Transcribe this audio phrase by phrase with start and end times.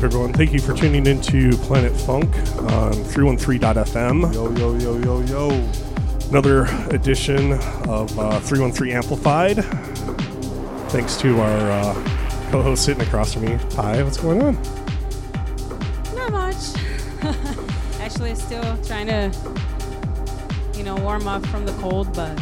[0.00, 0.32] up, everyone?
[0.32, 2.34] Thank you for tuning into Planet Funk
[2.72, 4.32] on 313.fm.
[4.32, 5.70] Yo, yo, yo, yo, yo.
[6.30, 7.52] Another edition
[7.86, 9.56] of uh, 313 Amplified.
[10.90, 11.94] Thanks to our uh,
[12.50, 13.58] co host sitting across from me.
[13.76, 14.54] Hi, what's going on?
[16.14, 16.56] Not much.
[18.00, 19.30] Actually, still trying to,
[20.78, 22.40] you know, warm up from the cold, but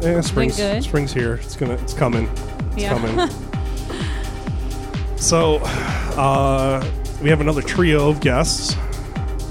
[0.00, 0.84] Yeah, spring's, good.
[0.84, 1.34] spring's here.
[1.34, 2.28] It's gonna, it's coming.
[2.72, 2.96] It's Yeah.
[2.96, 3.28] coming.
[5.16, 5.60] so,
[6.16, 6.84] uh,
[7.22, 8.76] we have another trio of guests.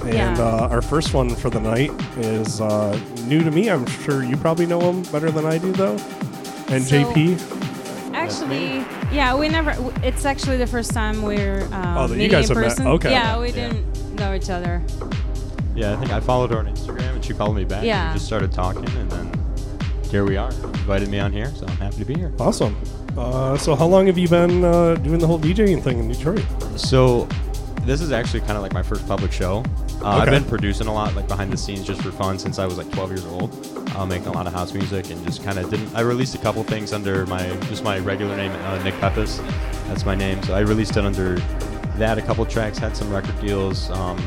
[0.04, 0.36] And Yeah.
[0.38, 3.70] uh, our first one for the night is uh, new to me.
[3.70, 5.98] I'm sure you probably know him better than I do, though.
[6.68, 7.38] And So- JP.
[8.14, 8.84] actually,
[9.16, 9.74] yeah, we never.
[10.04, 12.70] It's actually the first time we're uh, Oh, that you meeting guys in have met.
[12.72, 12.88] person.
[12.88, 13.12] Okay.
[13.12, 13.54] Yeah, we Yeah.
[13.70, 14.82] didn't know each other.
[15.76, 17.84] Yeah, I think I followed her on Instagram and she followed me back.
[17.84, 18.10] Yeah.
[18.10, 19.32] We just started talking and then
[20.12, 20.52] here we are.
[20.52, 22.32] Invited me on here, so I'm happy to be here.
[22.40, 22.76] Awesome.
[23.18, 26.44] Uh, so, how long have you been uh, doing the whole DJing thing in Detroit?
[26.78, 27.28] So,
[27.86, 29.64] this is actually kind of like my first public show.
[30.02, 32.66] Uh, I've been producing a lot, like behind the scenes, just for fun since I
[32.66, 33.74] was like 12 years old.
[33.96, 35.94] Uh, making a lot of house music and just kind of didn't.
[35.96, 39.38] I released a couple things under my just my regular name, uh, Nick Peppes.
[39.88, 40.42] That's my name.
[40.44, 41.36] So I released it under
[41.98, 42.18] that.
[42.18, 44.18] A couple tracks, had some record deals, um,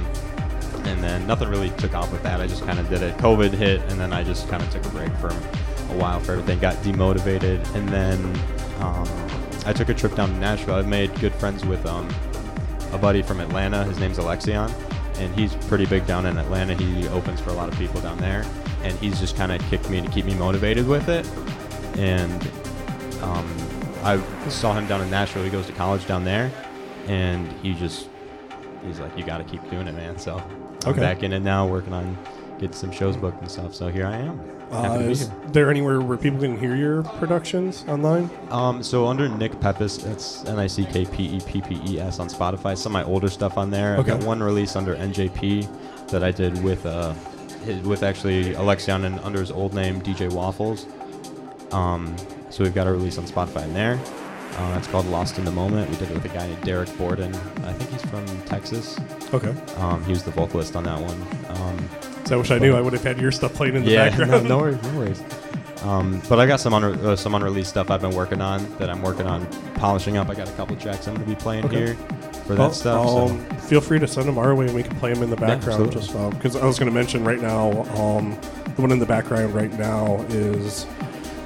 [0.84, 2.40] and then nothing really took off with that.
[2.40, 3.16] I just kind of did it.
[3.16, 6.32] COVID hit, and then I just kind of took a break for a while for
[6.32, 6.58] everything.
[6.60, 8.22] Got demotivated, and then
[8.80, 9.08] um,
[9.64, 10.76] I took a trip down to Nashville.
[10.76, 12.08] I've made good friends with um,
[12.92, 13.84] a buddy from Atlanta.
[13.84, 14.70] His name's Alexion,
[15.18, 16.74] and he's pretty big down in Atlanta.
[16.74, 18.44] He opens for a lot of people down there,
[18.82, 21.26] and he's just kind of kicked me to keep me motivated with it.
[21.98, 22.42] And
[23.22, 23.46] um,
[24.02, 25.42] I saw him down in Nashville.
[25.44, 26.50] He goes to college down there,
[27.06, 28.08] and he just
[28.84, 30.36] he's like, "You got to keep doing it, man." So
[30.84, 31.00] I'm Okay.
[31.00, 32.16] back in it now, working on
[32.58, 33.74] getting some shows booked and stuff.
[33.74, 34.40] So here I am.
[34.70, 35.32] Happy Uh, to be is here.
[35.52, 38.28] there anywhere where people can hear your productions online?
[38.50, 42.00] Um, so under Nick Peppes, it's N I C K P E P P E
[42.00, 42.76] S on Spotify.
[42.76, 43.96] Some of my older stuff on there.
[43.98, 44.26] I've got Okay.
[44.26, 45.68] one release under NJP
[46.08, 47.12] that I did with uh,
[47.64, 50.86] his, with actually Alexion and under his old name DJ Waffles.
[51.72, 52.14] Um,
[52.50, 53.98] so we've got a release on Spotify in there.
[54.58, 55.90] Uh, that's called Lost in the Moment.
[55.90, 57.34] We did it with a guy named Derek Borden.
[57.64, 58.98] I think he's from Texas.
[59.34, 59.52] Okay.
[59.76, 61.20] Um, he was the vocalist on that one.
[61.60, 61.88] Um,
[62.26, 64.08] So I wish I knew I would have had your stuff playing in the yeah,
[64.08, 64.48] background.
[64.48, 65.22] No, no worries, no worries.
[65.82, 68.90] Um, but I got some unre- uh, some unreleased stuff I've been working on that
[68.90, 70.28] I'm working on polishing up.
[70.28, 71.76] I got a couple tracks I'm going to be playing Okay.
[71.76, 71.94] here
[72.46, 73.06] for that Well, stuff.
[73.08, 73.38] so- Um,
[73.68, 75.86] Feel free to send them our way and we can play them in the background.
[75.94, 76.00] absolutely.
[76.00, 78.36] just because I was going to mention right now, um,
[78.74, 80.86] the one in the background right now is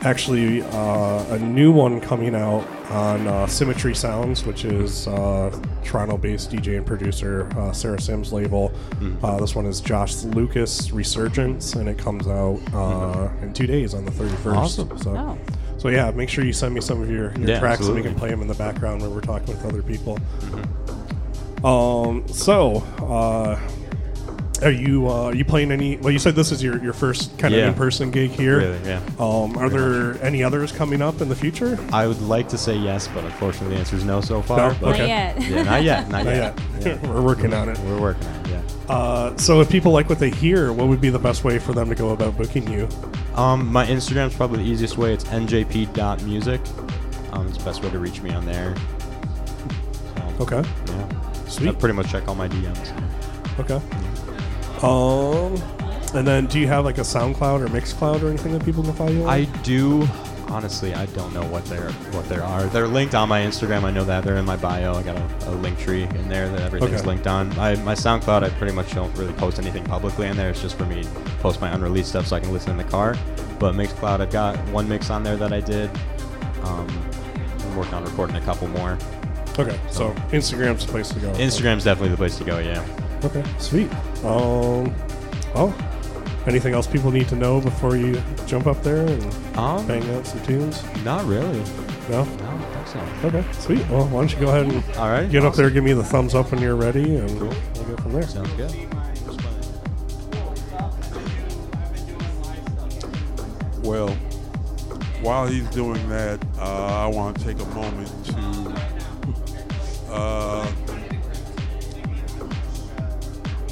[0.02, 6.50] actually uh, a new one coming out on uh, Symmetry Sounds, which is uh, Toronto-based
[6.50, 8.70] DJ and producer uh, Sarah Sims label.
[8.70, 9.25] Mm-hmm.
[9.25, 13.94] Uh, this one is Josh Lucas Resurgence, and it comes out uh, in two days
[13.94, 14.29] on the 31st.
[14.37, 14.56] Mm-hmm.
[14.56, 14.99] Awesome.
[14.99, 15.38] So, Oh.
[15.79, 18.02] so yeah, make sure you send me some of your, your Yeah, tracks and we
[18.02, 20.17] can play them in the background when we're talking with other people.
[20.41, 21.67] Mm-hmm.
[21.67, 22.26] Um.
[22.29, 23.58] So, uh,
[24.62, 25.97] are you uh, are you playing any?
[25.97, 27.69] Well, you said this is your, your first kind of Yeah.
[27.69, 28.59] in person gig here.
[28.59, 29.01] Really, yeah.
[29.19, 29.57] Um.
[29.57, 31.79] Are there any others coming up in the future?
[31.93, 34.59] I would like to say yes, but unfortunately the answer is no so far.
[34.59, 34.69] No?
[34.81, 35.07] but- Not Okay.
[35.09, 35.41] yet.
[35.43, 36.09] Yeah, not yet.
[36.09, 36.59] Not, Not yet.
[36.81, 37.03] yet.
[37.07, 37.79] We're working on it.
[37.81, 38.49] We're working on it.
[38.51, 38.95] Yeah.
[38.95, 39.37] Uh.
[39.39, 41.89] So, if people like what they hear, what would be the best way for them
[41.89, 42.89] to go about booking you?
[43.37, 45.15] Um, my Instagram's probably the easiest way.
[45.15, 46.61] It's njp.music.
[47.33, 48.75] Um, it's the best way to reach me on there.
[50.39, 50.69] So, Okay.
[50.89, 51.45] Yeah.
[51.47, 51.69] Sweet.
[51.69, 52.93] I pretty much check all my DMs.
[53.61, 53.81] Okay.
[54.82, 55.56] Um.
[56.12, 58.93] And then, do you have like a SoundCloud or Mixcloud or anything that people can
[58.94, 59.29] follow you on?
[59.29, 60.09] I do.
[60.49, 62.65] Honestly, I don't know what they're what they are.
[62.65, 63.85] They're linked on my Instagram.
[63.85, 64.94] I know that they're in my bio.
[64.94, 67.06] I got a, a link tree in there that everything's Okay.
[67.06, 67.56] linked on.
[67.56, 70.50] I, my SoundCloud, I pretty much don't really post anything publicly in there.
[70.50, 72.83] It's just for me to post my unreleased stuff so I can listen in the
[72.85, 73.17] car.
[73.61, 75.88] But Mixcloud, I've got one mix on there that I did.
[76.65, 76.88] Um,
[77.61, 78.99] I'm working on recording a couple more.
[79.56, 79.79] Okay.
[79.91, 81.31] So Instagram's the place to go.
[81.35, 82.59] Instagram's definitely the place to go.
[82.59, 82.85] Yeah.
[83.25, 83.90] Okay, sweet.
[84.25, 84.94] Um,
[85.55, 85.75] oh,
[86.46, 89.22] anything else people need to know before you jump up there and
[89.58, 90.82] Um, bang out some tunes?
[91.05, 91.62] not really.
[92.08, 92.25] No.
[92.25, 92.87] No, I don't think
[93.22, 93.28] so.
[93.28, 93.88] Okay, sweet.
[93.90, 95.31] Well, why don't you go ahead and All right.
[95.31, 97.49] get up there, give me the thumbs up when you're ready, and Cool.
[97.76, 98.22] we'll go from there.
[98.22, 98.75] Sounds good.
[103.82, 104.08] Well,
[105.23, 110.60] while he's doing that, uh, I want to take a moment to uh,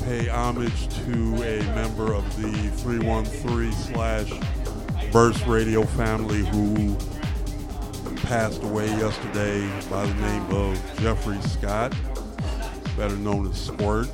[0.08, 1.12] pay homage to
[1.42, 4.32] a member of the 313 slash
[5.12, 6.96] Burst Radio family who
[8.22, 11.94] passed away yesterday by the name of Jeffrey Scott,
[12.96, 14.08] better known as Squirt.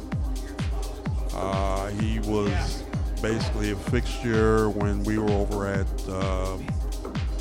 [1.33, 2.83] Uh, he was
[3.23, 6.59] basically a fixture when we were over at uh,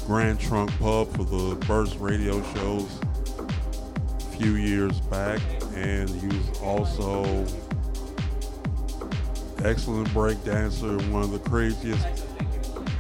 [0.05, 2.99] Grand Trunk Pub for the Burst radio shows
[3.39, 5.41] a few years back,
[5.73, 7.47] and he was also
[9.63, 12.05] excellent break dancer and one of the craziest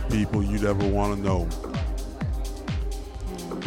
[0.09, 1.47] people you'd ever want to know.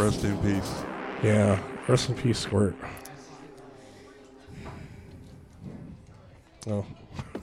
[0.02, 0.82] Rest in peace.
[1.22, 2.74] Yeah, rest in peace, Squirt.
[6.68, 6.84] Oh,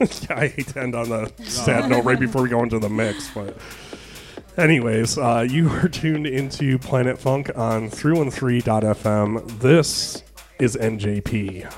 [0.30, 3.30] I hate to end on the sad note right before we go into the mix,
[3.32, 3.56] but
[4.56, 9.60] anyways, uh, you are tuned into Planet Funk on 313.fm.
[9.60, 10.22] This
[10.58, 11.72] is NJP.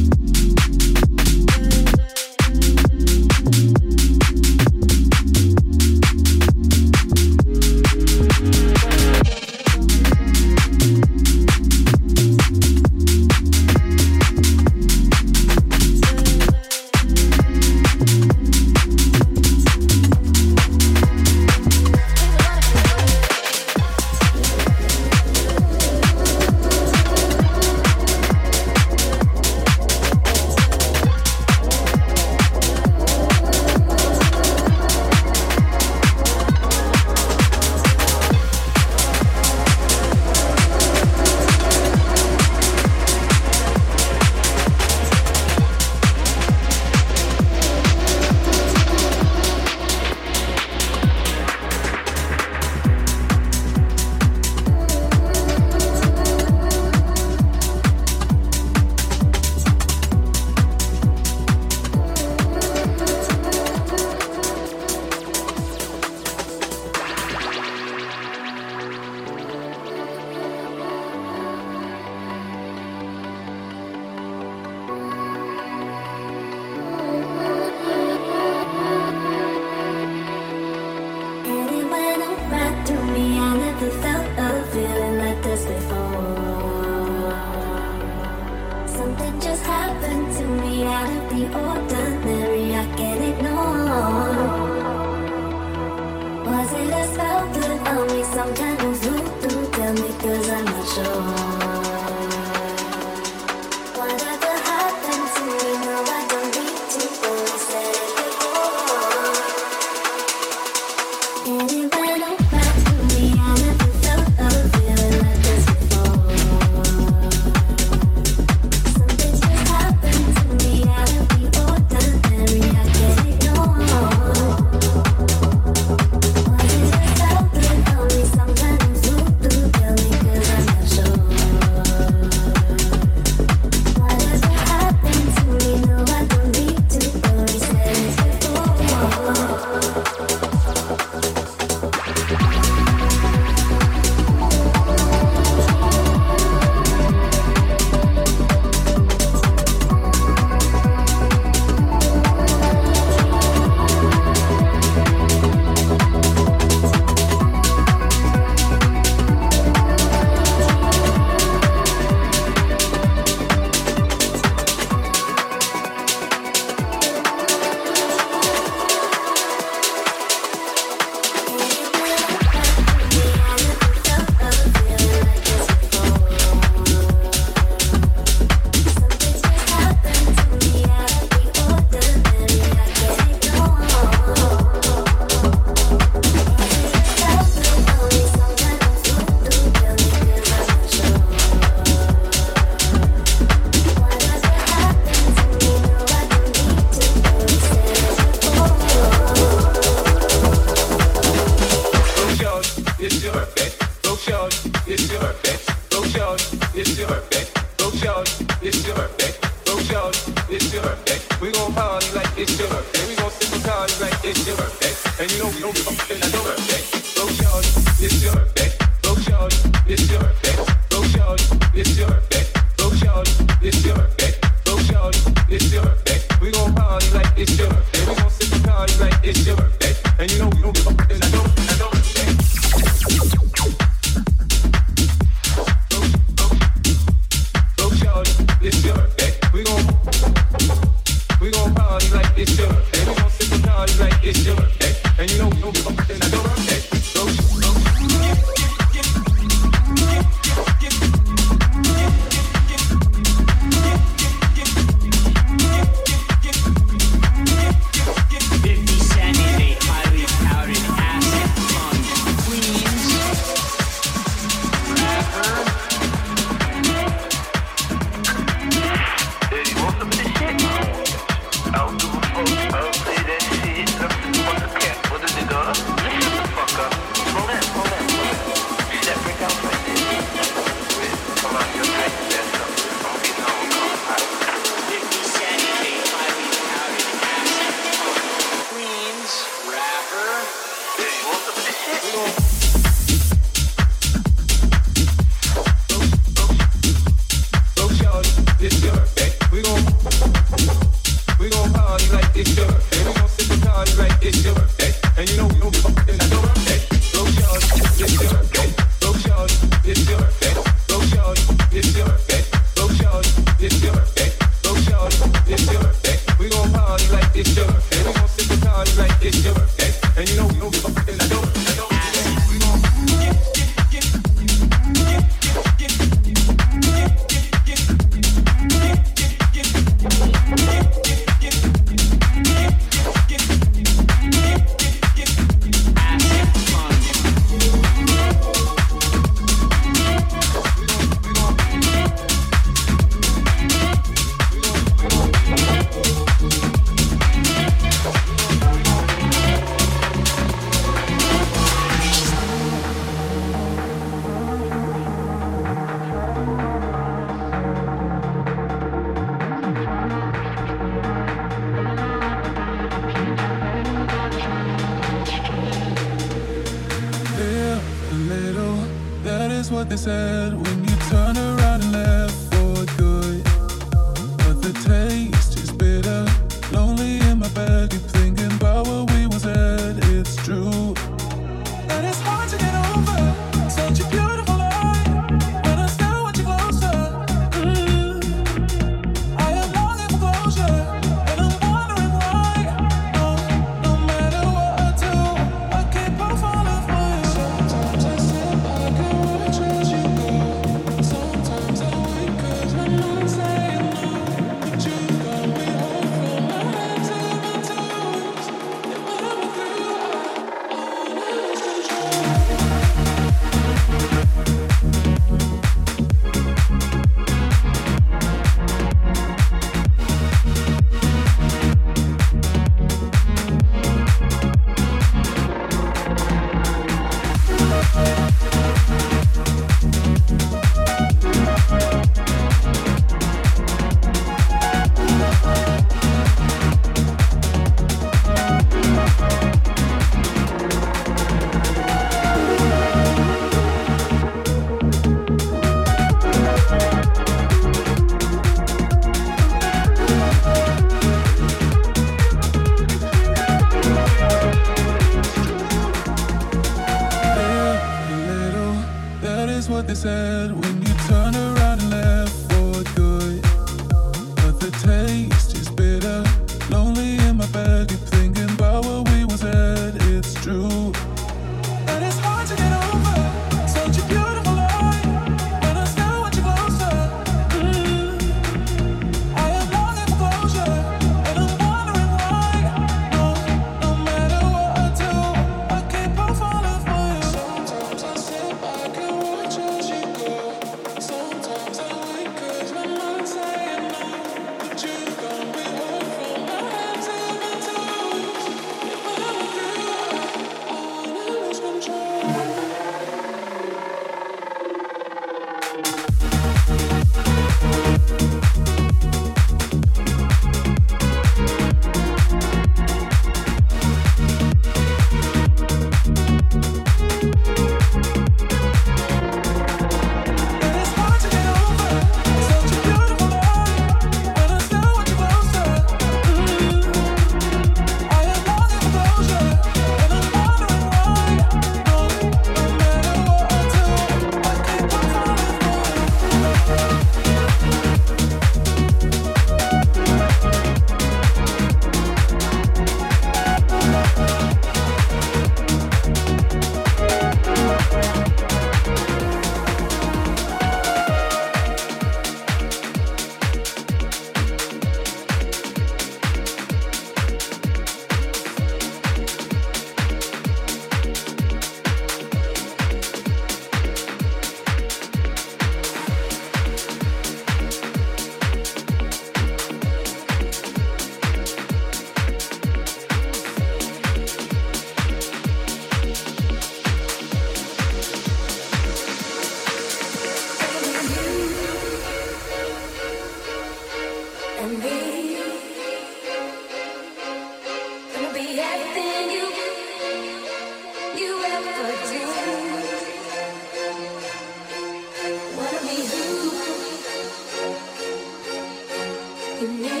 [599.61, 600.00] yeah.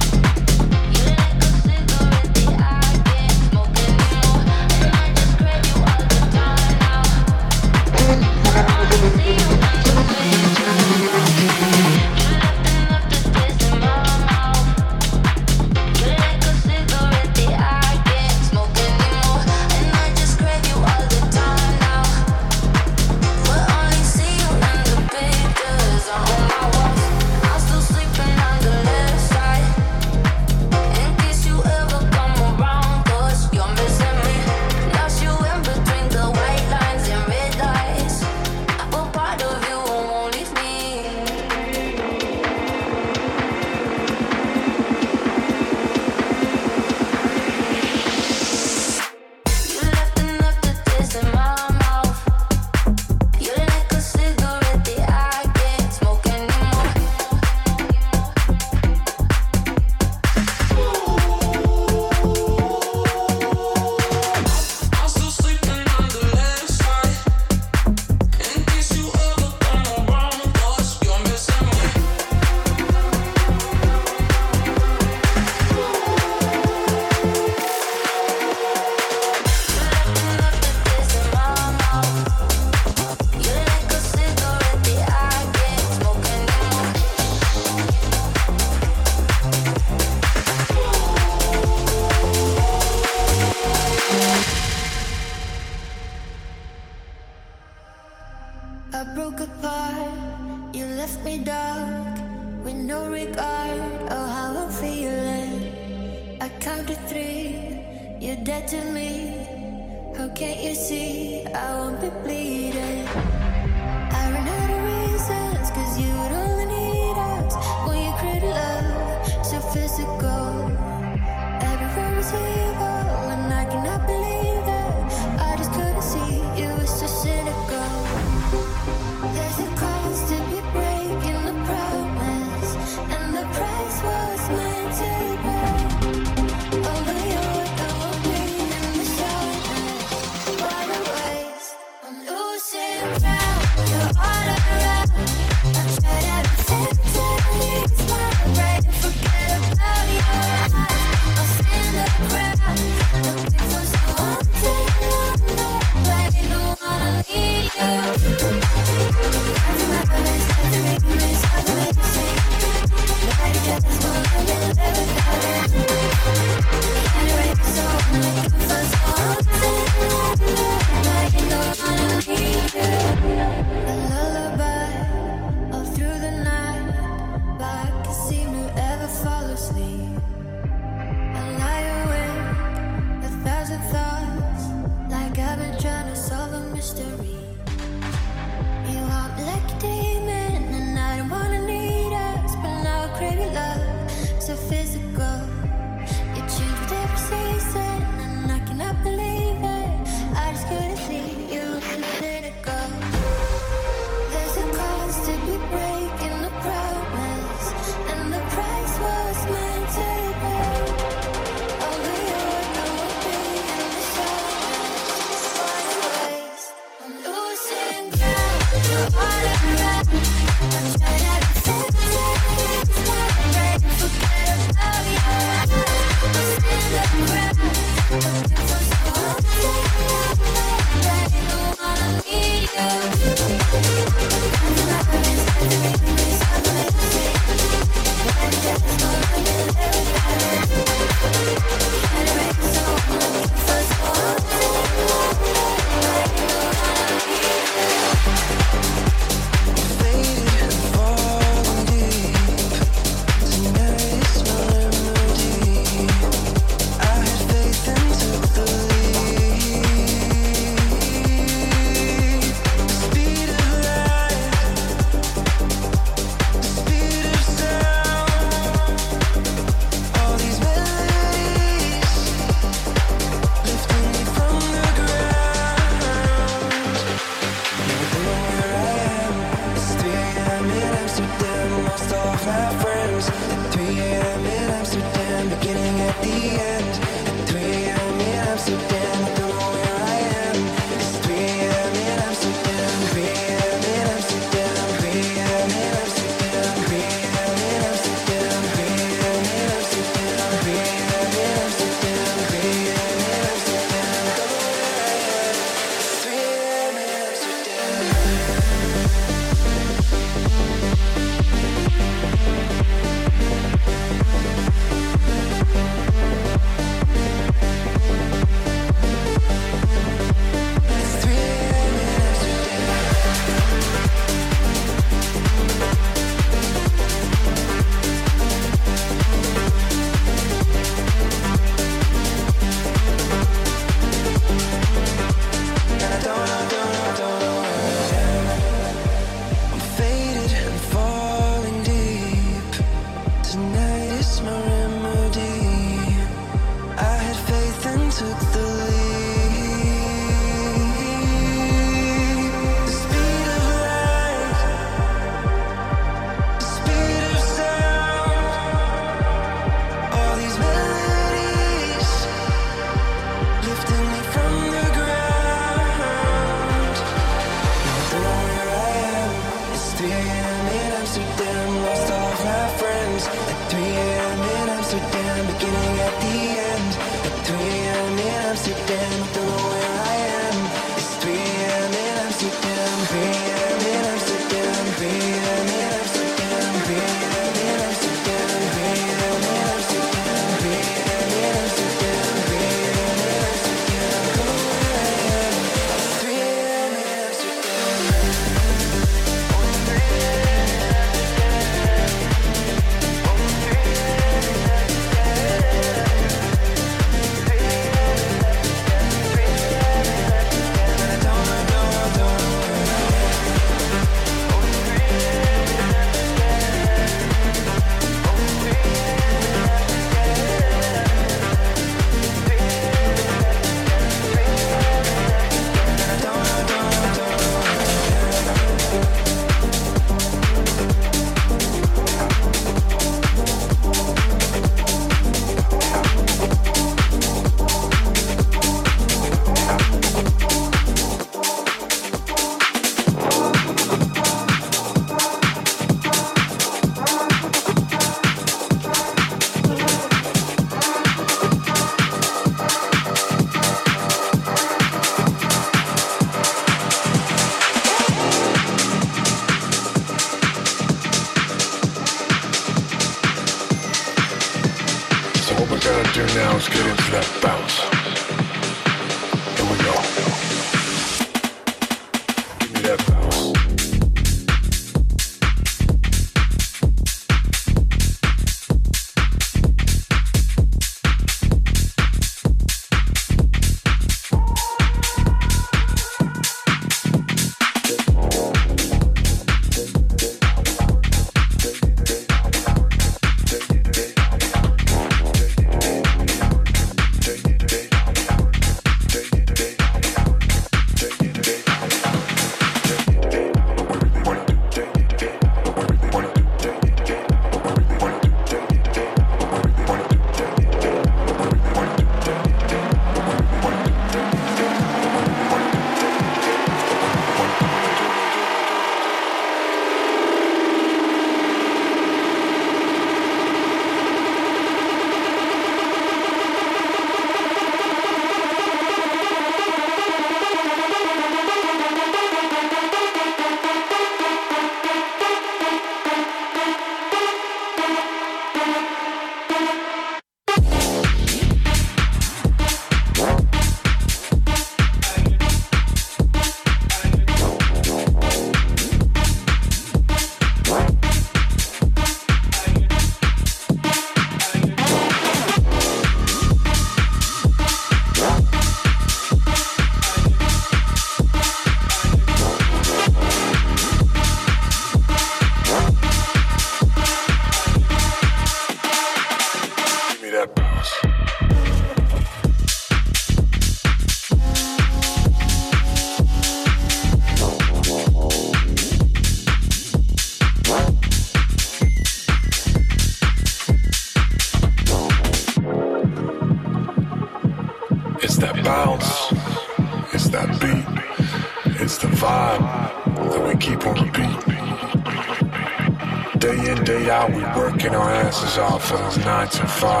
[599.51, 600.00] For those nine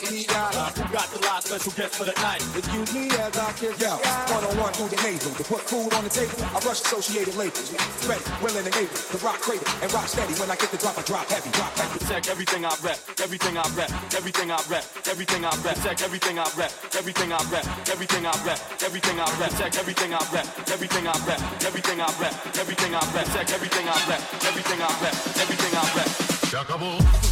[0.00, 0.54] please me out.
[0.56, 2.42] Uh, who got the live special guest for the night?
[2.56, 3.98] Excuse me as I kiss yeah.
[4.32, 6.34] One on one through the navel to put food on the table.
[6.54, 7.70] I rush associated labels.
[8.06, 10.34] Ready, willing and able to rock cradle and rock steady.
[10.40, 11.98] When I get the drop, I drop heavy, drop heavy.
[11.98, 15.76] Protect everything I rep, everything I rep, everything I rep, everything I rep.
[15.76, 19.50] Protect everything I rep, everything I rep, everything I rep, everything I rep.
[19.54, 23.24] Check everything I rep, everything I rep, everything I rep, everything I rep.
[23.24, 26.08] Protect everything I rep, everything I rep, everything I rep, everything I rep.
[26.50, 27.23] Chuckable.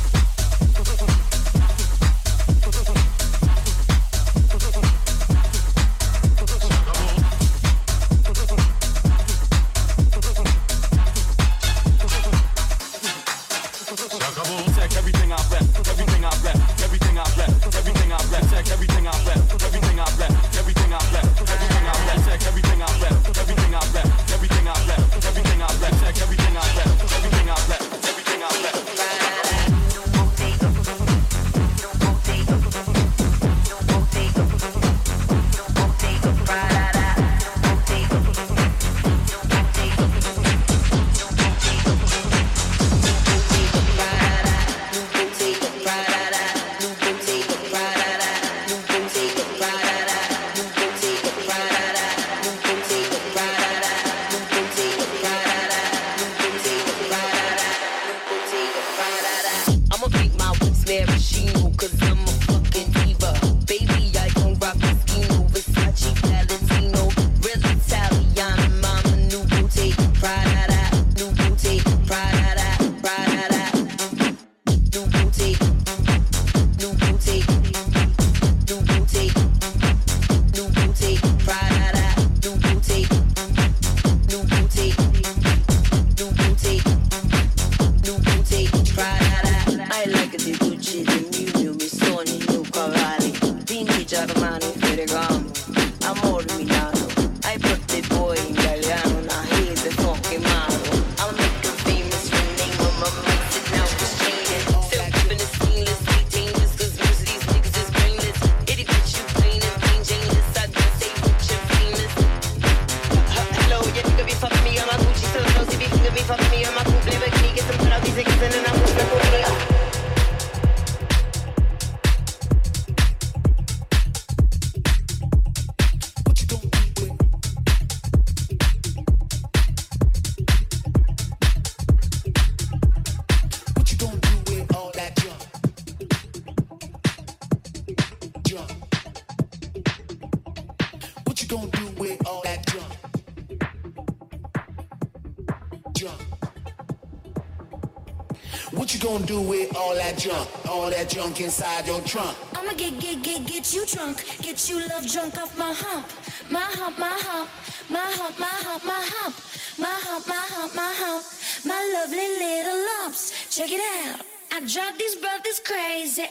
[149.23, 150.49] gon' do with all that junk?
[150.69, 152.37] All that junk inside your trunk.
[152.55, 154.25] I'ma get, get, get, get you drunk.
[154.41, 156.07] Get you love drunk off my hump.
[156.51, 157.49] My hump, my hump.
[157.91, 159.37] My hump, my hump, my hump.
[159.79, 161.25] My hump, my hump, my hump.
[161.65, 163.55] My lovely little lumps.
[163.55, 164.21] Check it out.
[164.55, 166.27] I drive these brothers crazy.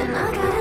[0.00, 0.57] And I got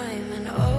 [0.00, 0.69] I'm an ocean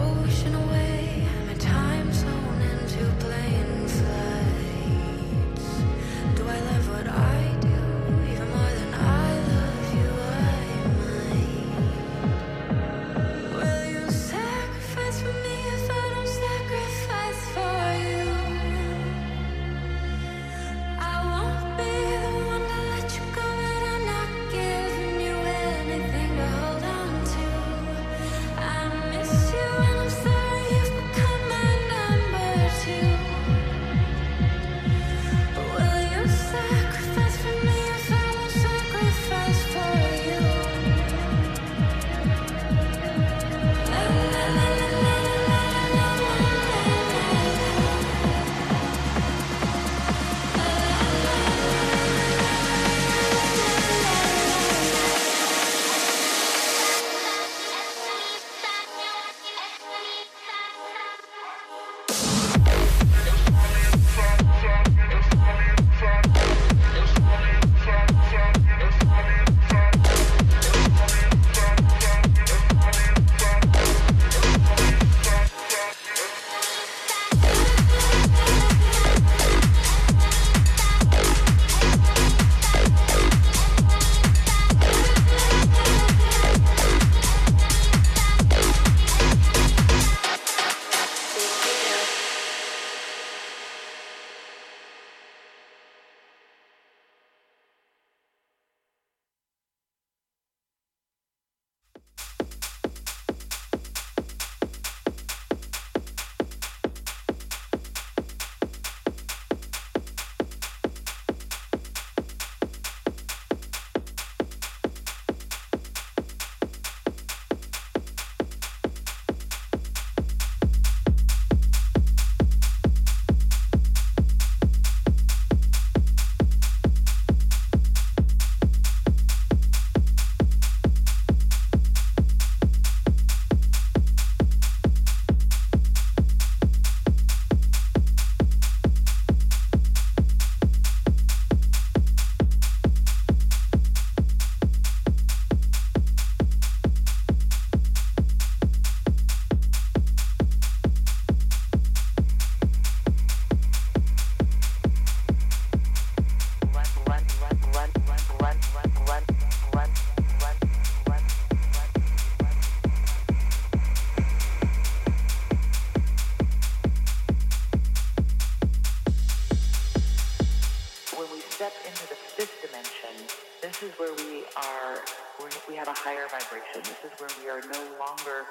[177.21, 178.47] where we are no longer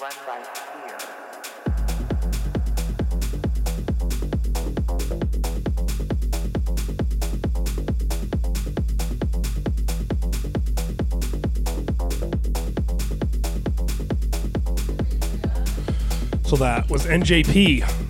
[0.00, 0.96] run by fear.
[16.44, 18.05] So that was NJP.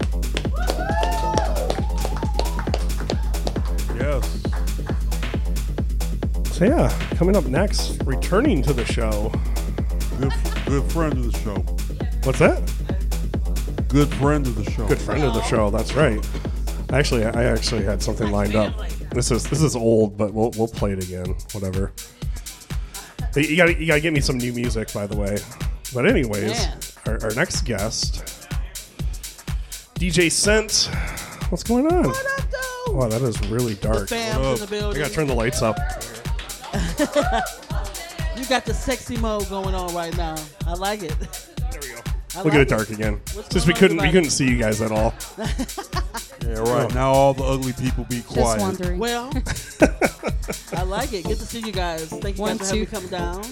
[6.57, 9.31] So yeah, coming up next, returning to the show.
[10.19, 10.33] Good,
[10.65, 11.57] good friend of the show.
[12.25, 12.63] What's that?
[13.89, 14.89] Good friend of the show.
[14.89, 15.69] Good friend of the show.
[15.69, 16.27] That's right.
[16.95, 18.89] Actually, I actually had something lined up.
[19.11, 21.37] This is this is old, but we'll we'll play it again.
[21.53, 21.93] Whatever.
[23.35, 25.37] You gotta you gotta get me some new music, by the way.
[25.93, 26.79] But anyways, Man.
[27.05, 28.49] our, our next guest,
[29.97, 30.89] DJ Cent.
[31.51, 32.09] What's going on?
[32.09, 32.93] What up, though?
[32.95, 34.09] Wow, that is really dark.
[34.09, 35.03] fam's in the building.
[35.03, 35.77] I gotta turn the lights up.
[38.37, 40.37] you got the sexy mode going on right now.
[40.67, 41.15] I like it.
[41.19, 42.01] There we go.
[42.35, 43.21] I Look like at it dark again.
[43.35, 44.13] What's Just we going on, couldn't we everybody?
[44.13, 45.15] couldn't see you guys at all.
[46.47, 46.95] Yeah, right.
[46.95, 48.61] Now all the ugly people be quiet.
[48.61, 49.01] wondering.
[49.01, 49.33] Well,
[50.73, 51.25] I like it.
[51.25, 52.05] Good to see you guys.
[52.09, 52.95] Thank you One, guys for having two.
[52.95, 53.43] me come down.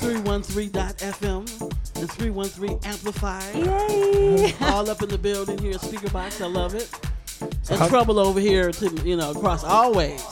[0.00, 1.62] 313.fm
[2.00, 3.50] and 313 Amplify.
[3.52, 4.54] Yay!
[4.62, 6.40] All up in the building here, speaker box.
[6.40, 6.88] I love it.
[7.42, 10.24] And how- trouble over here to you know across always.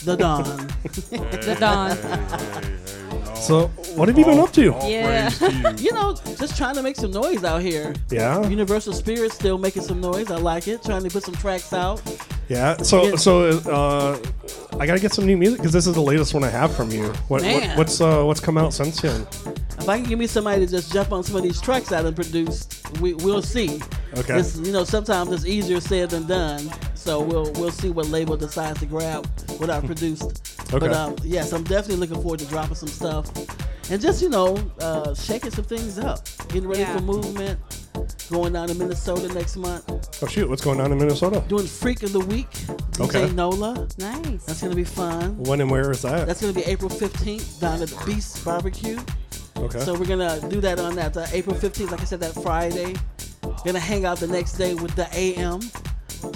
[0.04, 0.44] The Dawn.
[0.82, 3.36] The Dawn.
[3.36, 4.74] So, what have you been up to?
[4.84, 5.30] Yeah.
[5.76, 7.94] you know, just trying to make some noise out here.
[8.10, 8.46] Yeah?
[8.48, 10.30] Universal Spirit still making some noise.
[10.30, 10.82] I like it.
[10.82, 12.00] Trying to put some tracks out.
[12.50, 12.76] Yeah.
[12.82, 13.16] So Yeah.
[13.16, 14.18] so uh,
[14.78, 16.90] I gotta get some new music because this is the latest one I have from
[16.90, 17.04] you.
[17.28, 17.78] What, what Man.
[17.78, 19.26] what's uh, what's come out since then?
[19.78, 22.02] If I can give me somebody to just jump on some of these tracks I
[22.02, 23.80] done produced, we, we'll see.
[24.14, 24.38] Okay.
[24.40, 26.68] It's, you know, sometimes it's easier said than done.
[26.94, 29.26] So we'll we'll see what label decides to grab
[29.58, 30.66] what I produced.
[30.72, 30.92] But Okay.
[30.92, 33.30] um, yes, I'm definitely looking forward to dropping some stuff
[33.90, 36.96] and just you know uh, shaking some things up, getting ready Yeah.
[36.96, 37.58] for movement.
[38.30, 41.42] Going down to Minnesota next month, Oh shoot, what's going on in Minnesota?
[41.48, 42.50] doing Freak of the Week.
[42.50, 43.32] DJ Okay.
[43.32, 43.88] Nola.
[43.98, 44.44] Nice.
[44.44, 45.36] That's gonna be fun.
[45.38, 46.26] When and where is that?
[46.26, 48.98] That's gonna be April 15th down at the Beast Barbecue.
[49.56, 49.80] Okay.
[49.80, 52.94] So we're gonna do that on that uh, April 15th, like I said, that Friday.
[53.64, 55.60] Gonna hang out the next day with the AM.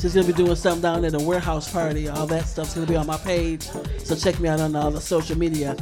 [0.00, 2.08] She's gonna be doing something down at the warehouse party.
[2.08, 3.62] All that stuff's gonna be on my page.
[4.02, 5.74] So check me out on all the social media.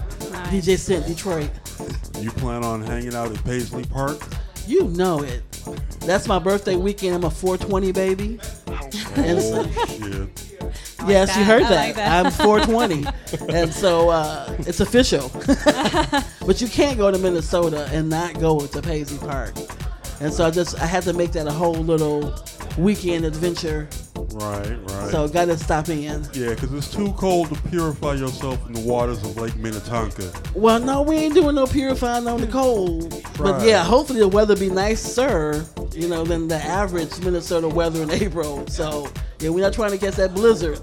[0.51, 1.51] DJ Cent Detroit.
[2.21, 4.21] You plan on hanging out at Paisley Park?
[4.67, 5.43] You know it.
[6.01, 7.15] That's my birthday weekend.
[7.15, 8.41] I'm a 420 baby.
[9.17, 10.49] And so- Oh shit!
[11.07, 11.71] yes, you heard that.
[11.71, 12.27] like that.
[12.27, 13.07] I'm 420,
[13.55, 15.31] and so uh, it's official.
[16.47, 19.55] but you can't go to Minnesota and not go to Paisley Park.
[20.23, 22.33] And so I just I had to make that a whole little
[22.79, 23.89] weekend adventure.
[24.35, 25.11] Right, right.
[25.11, 26.25] So got to stop in.
[26.33, 30.33] yeah, because it's too cold to purify yourself in the waters of Lake Minnetonka.
[30.55, 33.21] Well, no, we ain't doing no purifying on the cold.
[33.37, 38.11] But yeah, hopefully the weather be nicer, you know, than the average Minnesota weather in
[38.23, 38.65] April.
[38.69, 39.11] So
[39.41, 40.79] yeah, we're not trying to catch that blizzard.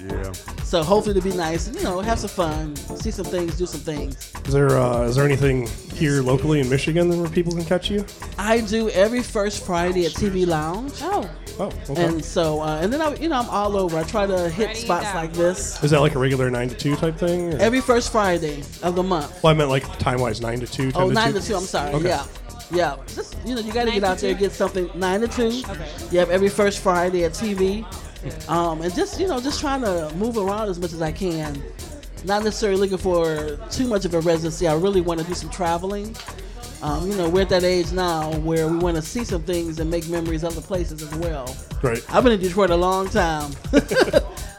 [0.00, 0.32] Yeah.
[0.64, 3.80] So hopefully it'll be nice you know have some fun, see some things, do some
[3.80, 4.32] things.
[4.46, 8.04] Is there uh, is there anything here locally in Michigan where people can catch you?
[8.38, 10.92] I do every first Friday at TV Lounge.
[11.02, 11.30] Oh.
[11.60, 12.04] Oh, okay.
[12.06, 13.96] And so, uh, and then I, you know, I'm all over.
[13.96, 16.96] I try to hit spots like this Is that like a regular nine to two
[16.96, 17.54] type thing?
[17.54, 19.40] or- every first Friday of the month.
[19.40, 20.90] Well, I meant like time wise, nine to two.
[20.90, 21.38] 10 Oh, to nine two?
[21.40, 21.54] to two.
[21.54, 21.94] I'm sorry.
[21.94, 22.08] Okay.
[22.08, 22.26] Yeah,
[22.72, 22.96] yeah.
[23.06, 24.44] Just you know, you got to Nine get to out there and two?
[24.46, 24.90] get something.
[24.96, 25.62] Nine to two.
[25.70, 25.88] Okay.
[26.10, 27.84] You have every first Friday at TV,
[28.48, 31.62] um, and just you know, just trying to move around as much as I can.
[32.24, 34.66] Not necessarily looking for too much of a residency.
[34.66, 36.16] I really want to do some traveling.
[36.82, 39.78] Um, you know, we're at that age now where we want to see some things
[39.78, 41.54] and make memories other places as well.
[41.82, 42.02] Right.
[42.10, 43.52] I've been in Detroit a long time.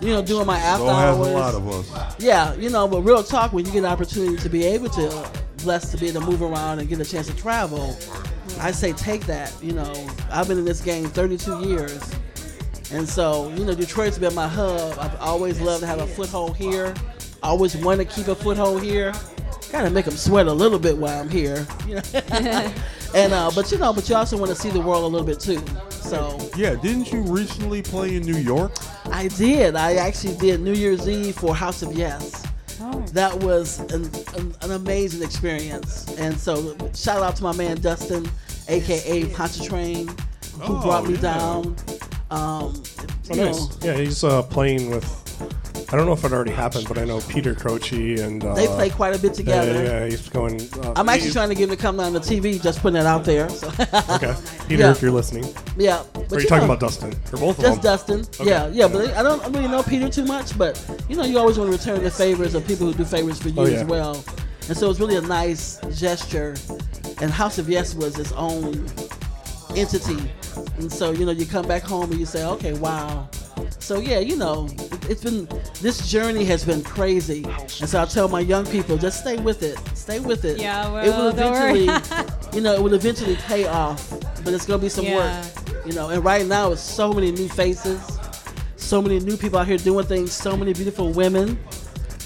[0.02, 1.34] you know, doing my after So has a hours.
[1.34, 2.16] lot of us.
[2.20, 5.32] Yeah, you know, but real talk, when you get an opportunity to be able to,
[5.64, 7.96] blessed to be able to move around and get a chance to travel,
[8.60, 9.54] I say take that.
[9.62, 12.12] You know, I've been in this game 32 years.
[12.92, 14.98] And so, you know, Detroit's been my hub.
[15.00, 16.94] I've always loved to have a foothold here.
[17.44, 19.14] I always want to keep a foothold here.
[19.72, 21.66] Gotta make them sweat a little bit while I'm here.
[23.14, 25.26] And uh, but you know, but you also want to see the world a little
[25.26, 25.64] bit too.
[25.90, 28.74] So Yeah, didn't you recently play in New York?
[29.06, 29.78] I did.
[29.78, 32.44] I actually did New Year's Eve for House of Yes.
[33.14, 34.04] That was an,
[34.38, 36.14] an, an amazing experience.
[36.18, 38.30] And so, shout out to my man Dustin,
[38.68, 40.10] aka Poncha Train,
[40.60, 41.22] who Oh, brought me yeah.
[41.22, 41.76] down.
[42.32, 42.74] Um,
[43.30, 43.38] Oh, nice.
[43.38, 45.22] know, Yeah, he's uh, playing with.
[45.92, 48.66] I don't know if it already happened, but I know Peter Croce and uh, They
[48.68, 49.72] play quite a bit together.
[49.84, 50.60] Yeah, yeah, he's going.
[50.84, 53.06] Uh, I'm actually trying to get him to come on the TV, just putting it
[53.06, 53.48] out there.
[53.50, 53.68] So.
[54.10, 54.34] Okay,
[54.68, 54.92] Peter, Yeah.
[54.92, 55.46] if you're listening.
[55.78, 56.04] Yeah.
[56.16, 57.14] Or are you talking about Dustin?
[57.34, 57.82] Or both of Just?
[57.82, 58.22] Dustin.
[58.40, 58.50] Okay.
[58.50, 61.58] Yeah, yeah, but I don't really know Peter too much, but you know, you always
[61.60, 63.78] want to return the favors of people who do favors for you Oh, yeah.
[63.80, 64.24] as well.
[64.68, 66.56] And so it's really a nice gesture.
[67.22, 68.88] And House of Yes was its own
[69.76, 70.18] entity.
[70.78, 73.30] And so, you know, you come back home and you say, okay, wow.
[73.80, 75.48] So yeah, you know, it- it's been
[75.82, 77.44] this journey has been crazy,
[77.80, 80.60] and so I tell my young people just stay with it, stay with it.
[80.60, 81.84] Yeah, it will well, don't worry.
[81.84, 84.10] eventually, you know, it will eventually pay off,
[84.44, 85.18] but it's gonna be some Yeah.
[85.42, 86.10] work, you know.
[86.10, 88.02] And right now, it's so many new faces,
[88.78, 91.60] so many new people out here doing things, so many beautiful women.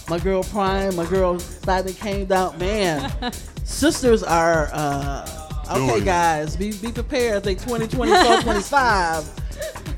[0.07, 2.57] My girl Prime, my girl Lightning came down.
[2.59, 3.11] Man,
[3.65, 5.38] sisters are uh,
[5.71, 6.05] okay, Doing it.
[6.05, 6.55] guys.
[6.55, 7.37] Be be prepared.
[7.37, 9.31] I think 2024, 25.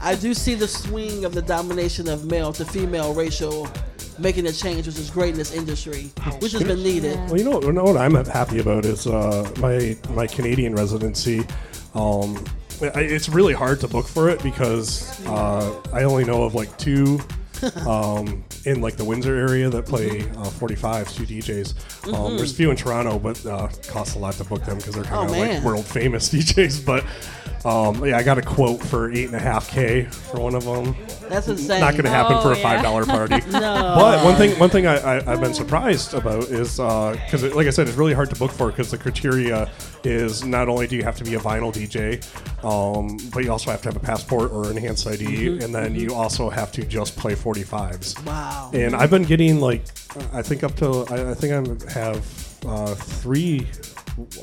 [0.01, 3.71] I do see the swing of the domination of male to female ratio
[4.19, 7.17] making a change, which is great in this industry, which has been needed.
[7.29, 11.45] Well, you know, you know what I'm happy about is uh, my my Canadian residency.
[11.93, 12.43] Um,
[12.81, 16.75] I, it's really hard to book for it because uh, I only know of like
[16.77, 17.19] two
[17.87, 22.07] um, in like the Windsor area that play uh, 45s, two DJs.
[22.07, 22.37] Um, Mhm.
[22.37, 24.95] There's a few in Toronto, but uh, it costs a lot to book them because
[24.95, 26.85] they're kind Oh, of like world famous DJs.
[26.85, 27.03] But
[27.63, 30.63] um, yeah, I got a quote for eight and a half k for one of
[30.65, 30.95] them.
[31.29, 31.79] That's insane.
[31.79, 33.39] Not going to happen Oh, for a five dollar party.
[33.51, 33.59] No.
[33.95, 37.69] But one thing, one thing I, I, I've been surprised about is because, like I
[37.69, 39.69] said, it's really hard to book for because the criteria
[40.03, 42.19] is not only do you have to be a vinyl DJ,
[42.65, 45.93] um, but you also have to have a passport or enhanced ID, Mhm, and then
[45.95, 45.99] mhm.
[45.99, 48.25] you also have to just play 45s.
[48.25, 48.50] Wow.
[48.73, 49.83] And I've been getting like,
[50.33, 51.53] I think up to, I, I think
[51.87, 52.17] I have
[52.65, 53.67] uh, three.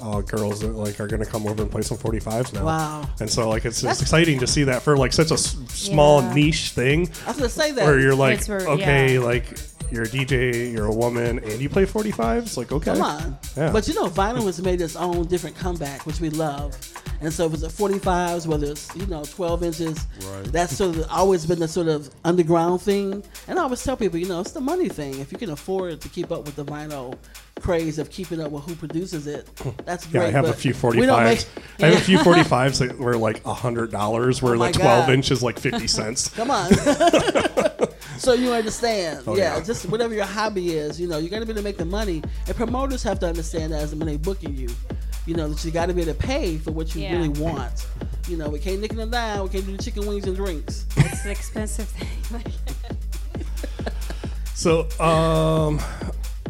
[0.03, 2.65] Uh, girls that like are gonna come over and play some 45s now.
[2.65, 3.09] Wow.
[3.21, 6.23] And so like it's, it's exciting to see that for like such a s- small
[6.23, 6.35] Yeah.
[6.35, 7.09] niche thing.
[7.27, 7.85] I was gonna say that.
[7.85, 9.21] Where you're like, That's where- okay, yeah.
[9.21, 9.47] like
[9.91, 12.57] you're a DJ, you're a woman, and you play 45s.
[12.57, 13.39] Like, okay, Come on.
[13.57, 13.73] Yeah.
[13.73, 16.77] But you know, vinyl has made its own different comeback, which we love.
[17.21, 20.45] And so if it's a 45s, whether it's, you know, 12 inches, Right.
[20.53, 23.25] that's sort of always been the sort of underground thing.
[23.49, 25.19] And I always tell people, you know, it's the money thing.
[25.19, 27.17] If you can afford to keep up with the vinyl
[27.61, 29.49] craze of keeping up with who produces it,
[29.85, 30.27] that's yeah, great.
[30.27, 31.25] I have a few we don't 45s.
[31.25, 31.47] make-
[31.83, 35.13] I have a few 45s that were like hundred dollars, where Oh the 12 God.
[35.13, 36.29] inch is like 50 cents.
[36.37, 36.71] Come on.
[38.19, 39.23] so you understand.
[39.27, 39.65] Oh, yeah, yeah.
[39.65, 41.85] just whatever your hobby is, you know, you got to be able to make the
[41.85, 42.23] money.
[42.47, 44.69] And promoters have to understand that as when they booking you.
[45.27, 47.13] You know, that you got to be able to pay for what you Yeah.
[47.17, 47.87] really want.
[48.29, 49.43] You know, we can't nickel and dime.
[49.45, 50.87] We can't do the chicken wings and drinks.
[50.97, 52.43] It's an expensive thing.
[54.55, 55.81] So, um,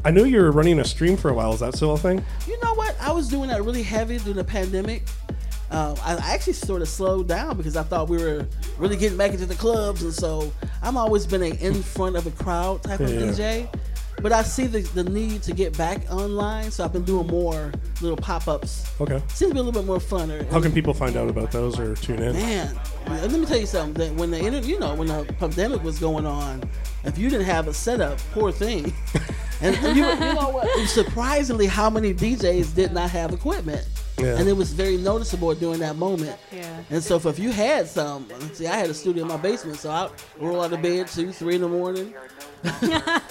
[0.02, 1.52] I know you were running a stream for a while.
[1.52, 2.24] Is that still a thing?
[2.46, 2.96] You know what?
[3.00, 5.02] I was doing that really heavy during the pandemic.
[5.70, 8.46] Um, I I actually sort of slowed down because I thought we were
[8.78, 12.26] really getting back into the clubs, and so I'm always been a in front of
[12.26, 13.20] a crowd type of Yeah.
[13.20, 13.68] DJ.
[14.20, 17.70] But I see the, the need to get back online, so I've been doing more
[18.00, 18.90] little pop ups.
[19.00, 19.22] Okay.
[19.28, 20.44] Seems to be a little bit more funner.
[20.50, 22.32] How can people find out about those or tune in?
[22.32, 22.76] Man,
[23.06, 23.94] let me tell you something.
[23.94, 26.68] That when the inter- you know when the pandemic was going on,
[27.04, 28.92] if you didn't have a setup, poor thing.
[29.60, 30.68] and and you, you know what?
[30.88, 33.86] Surprisingly, how many DJs did not have equipment?
[34.18, 34.38] Yeah.
[34.38, 36.38] And it was very noticeable during that moment.
[36.52, 36.82] Yeah.
[36.90, 39.78] And so, if, if you had some, see, I had a studio in my basement,
[39.78, 40.12] so I would
[40.48, 42.14] roll out of bed two, three in the morning,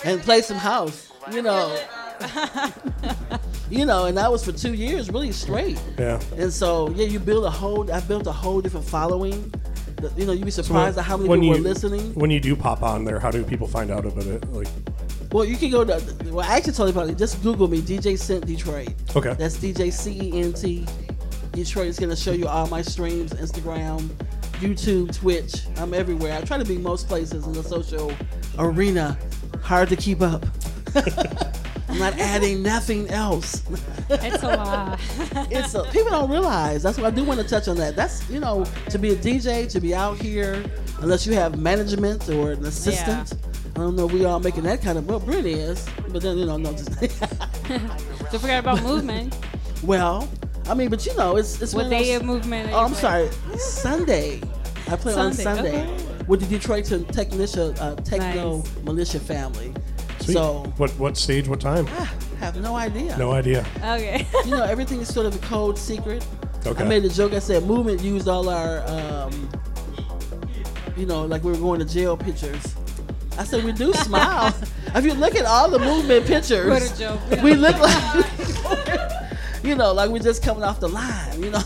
[0.03, 1.11] and play some house.
[1.31, 1.77] You know,
[3.69, 5.79] you know, and that was for two years, really straight.
[5.97, 6.21] Yeah.
[6.35, 7.91] And so, yeah, you build a whole.
[7.91, 9.53] I built a whole different following.
[10.15, 12.13] You know, you'd be So surprised at how many people you, were listening.
[12.13, 14.47] When you do pop on there, how do people find out about it?
[14.51, 14.67] Like,
[15.31, 16.01] Well, you can go to.
[16.25, 17.17] Well, I actually told you about it.
[17.17, 18.93] Just Google me, DJ Cent Detroit.
[19.15, 19.33] Okay.
[19.33, 20.85] That's DJ C E N T.
[21.51, 24.09] Detroit is going to show you all my streams, Instagram,
[24.59, 25.63] YouTube, Twitch.
[25.77, 26.37] I'm everywhere.
[26.37, 28.13] I try to be most places in the social
[28.59, 29.17] arena.
[29.63, 30.45] Hard to keep up.
[31.89, 33.63] I'm not adding nothing else.
[34.09, 34.99] It's a lot.
[35.51, 36.83] it's a, people don't realize.
[36.83, 37.95] That's what I do want to touch on that.
[37.95, 40.63] That's you know to be a DJ to be out here
[40.99, 43.33] unless you have management or an assistant.
[43.77, 44.07] I don't know.
[44.07, 46.71] if We all making that kind of well, Brittany is, but then you know no.
[46.71, 49.37] Just Don't forget about movement.
[49.83, 50.27] well,
[50.67, 52.71] I mean, but you know it's it's What one of day those- of movement?
[52.73, 54.41] Oh, I'm sorry, Sunday.
[54.89, 56.23] I play on Sunday, Sunday okay.
[56.27, 59.71] with the Detroit Technisha uh, Techno Militia family.
[60.21, 60.33] sweet.
[60.33, 61.47] So what what stage?
[61.47, 61.85] What time?
[62.39, 63.15] have no idea.
[63.17, 63.63] No idea.
[63.77, 64.25] Okay.
[64.45, 66.25] you know, everything is sort of a code secret.
[66.65, 66.83] Okay.
[66.83, 67.33] I made a joke.
[67.33, 69.49] I said movement used all our, um,
[70.95, 72.75] you know, like we were going to jail pictures.
[73.37, 74.55] I said we do smile.
[74.95, 77.19] if you look at all the movement pictures, What a joke.
[77.43, 78.25] we look like,
[79.63, 81.43] you know, like we're just coming off the line.
[81.43, 81.61] You know.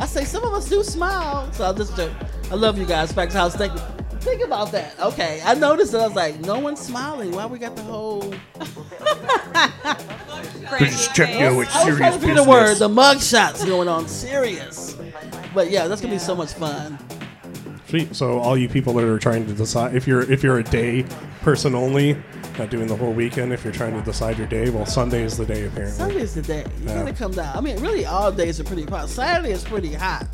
[0.00, 2.12] I say some of us do smile, so I just joke.
[2.50, 3.12] I love you guys.
[3.12, 3.54] Fact house.
[3.54, 3.80] Thank you.
[4.20, 4.98] Think about that.
[5.00, 6.02] Okay, I noticed that.
[6.02, 7.32] I was like, no one's smiling.
[7.32, 8.34] Why we got the whole?
[10.78, 12.78] just check you with I was trying serious to think of the word, business.
[12.80, 14.96] the mug shots going on, serious.
[15.54, 16.98] But yeah, that's gonna be so much fun.
[17.90, 18.14] Sweet.
[18.14, 21.04] So all you people that are trying to decide if you're if you're a day
[21.42, 22.16] person only,
[22.56, 23.52] not doing the whole weekend.
[23.52, 25.96] If you're trying to decide your day, well, Sunday is the day apparently.
[25.98, 26.64] Sunday's the day.
[26.82, 26.94] You Yeah.
[27.00, 27.56] gotta come down.
[27.56, 29.08] I mean, really, all days are pretty hot.
[29.08, 30.26] Saturday is pretty hot.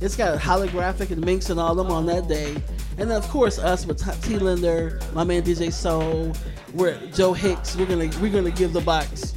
[0.00, 2.52] It's got holographic and Minx and all them on that day.
[2.98, 6.32] And then of course us with T T Linder, my man DJ Soul,
[6.74, 7.76] we're Joe Hicks.
[7.76, 9.34] We're gonna we're gonna give the box.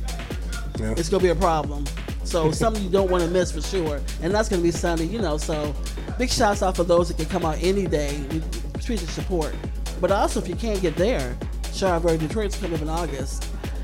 [0.80, 0.96] Yeah.
[0.98, 1.86] It's gonna be a problem.
[2.28, 4.02] So something you don't want to miss for sure.
[4.22, 5.38] And that's gonna be Sunday, you know.
[5.38, 5.74] So
[6.18, 8.20] big shouts out for those that can come out any day.
[8.32, 9.56] We appreciate your support.
[10.02, 11.38] But also if you can't get there,
[11.72, 13.44] Charivari Detroit's coming up in August.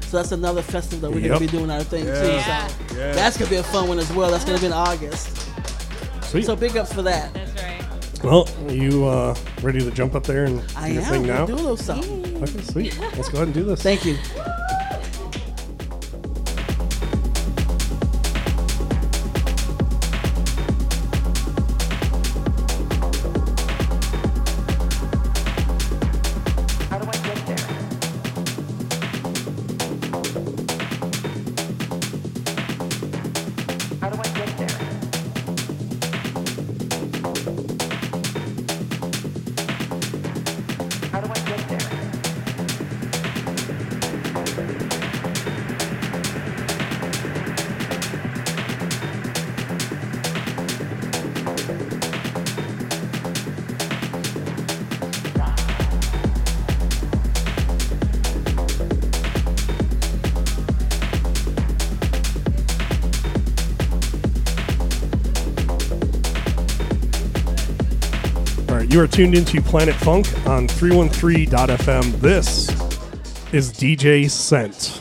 [0.10, 1.30] So that's another festival that we're Yep.
[1.30, 2.22] gonna be doing our thing Yeah.
[2.22, 2.28] too.
[2.28, 2.68] Yeah.
[2.68, 3.12] So Yeah.
[3.14, 4.30] that's gonna be a fun one as well.
[4.30, 5.30] That's gonna be in August.
[6.24, 6.46] Sweet.
[6.46, 7.34] So big ups for that.
[7.34, 8.24] That's right.
[8.24, 11.10] Well, you uh, ready to jump up there and I do your am.
[11.12, 11.46] thing We'll now?
[11.46, 12.44] do a little something.
[12.44, 13.00] Okay, sweet.
[13.16, 13.82] Let's go ahead and do this.
[13.82, 14.18] Thank you.
[68.94, 72.12] You are tuned into Planet Funk on 313.fm.
[72.20, 72.70] This
[73.52, 74.93] is DJ Cent.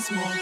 [0.00, 0.39] Once more.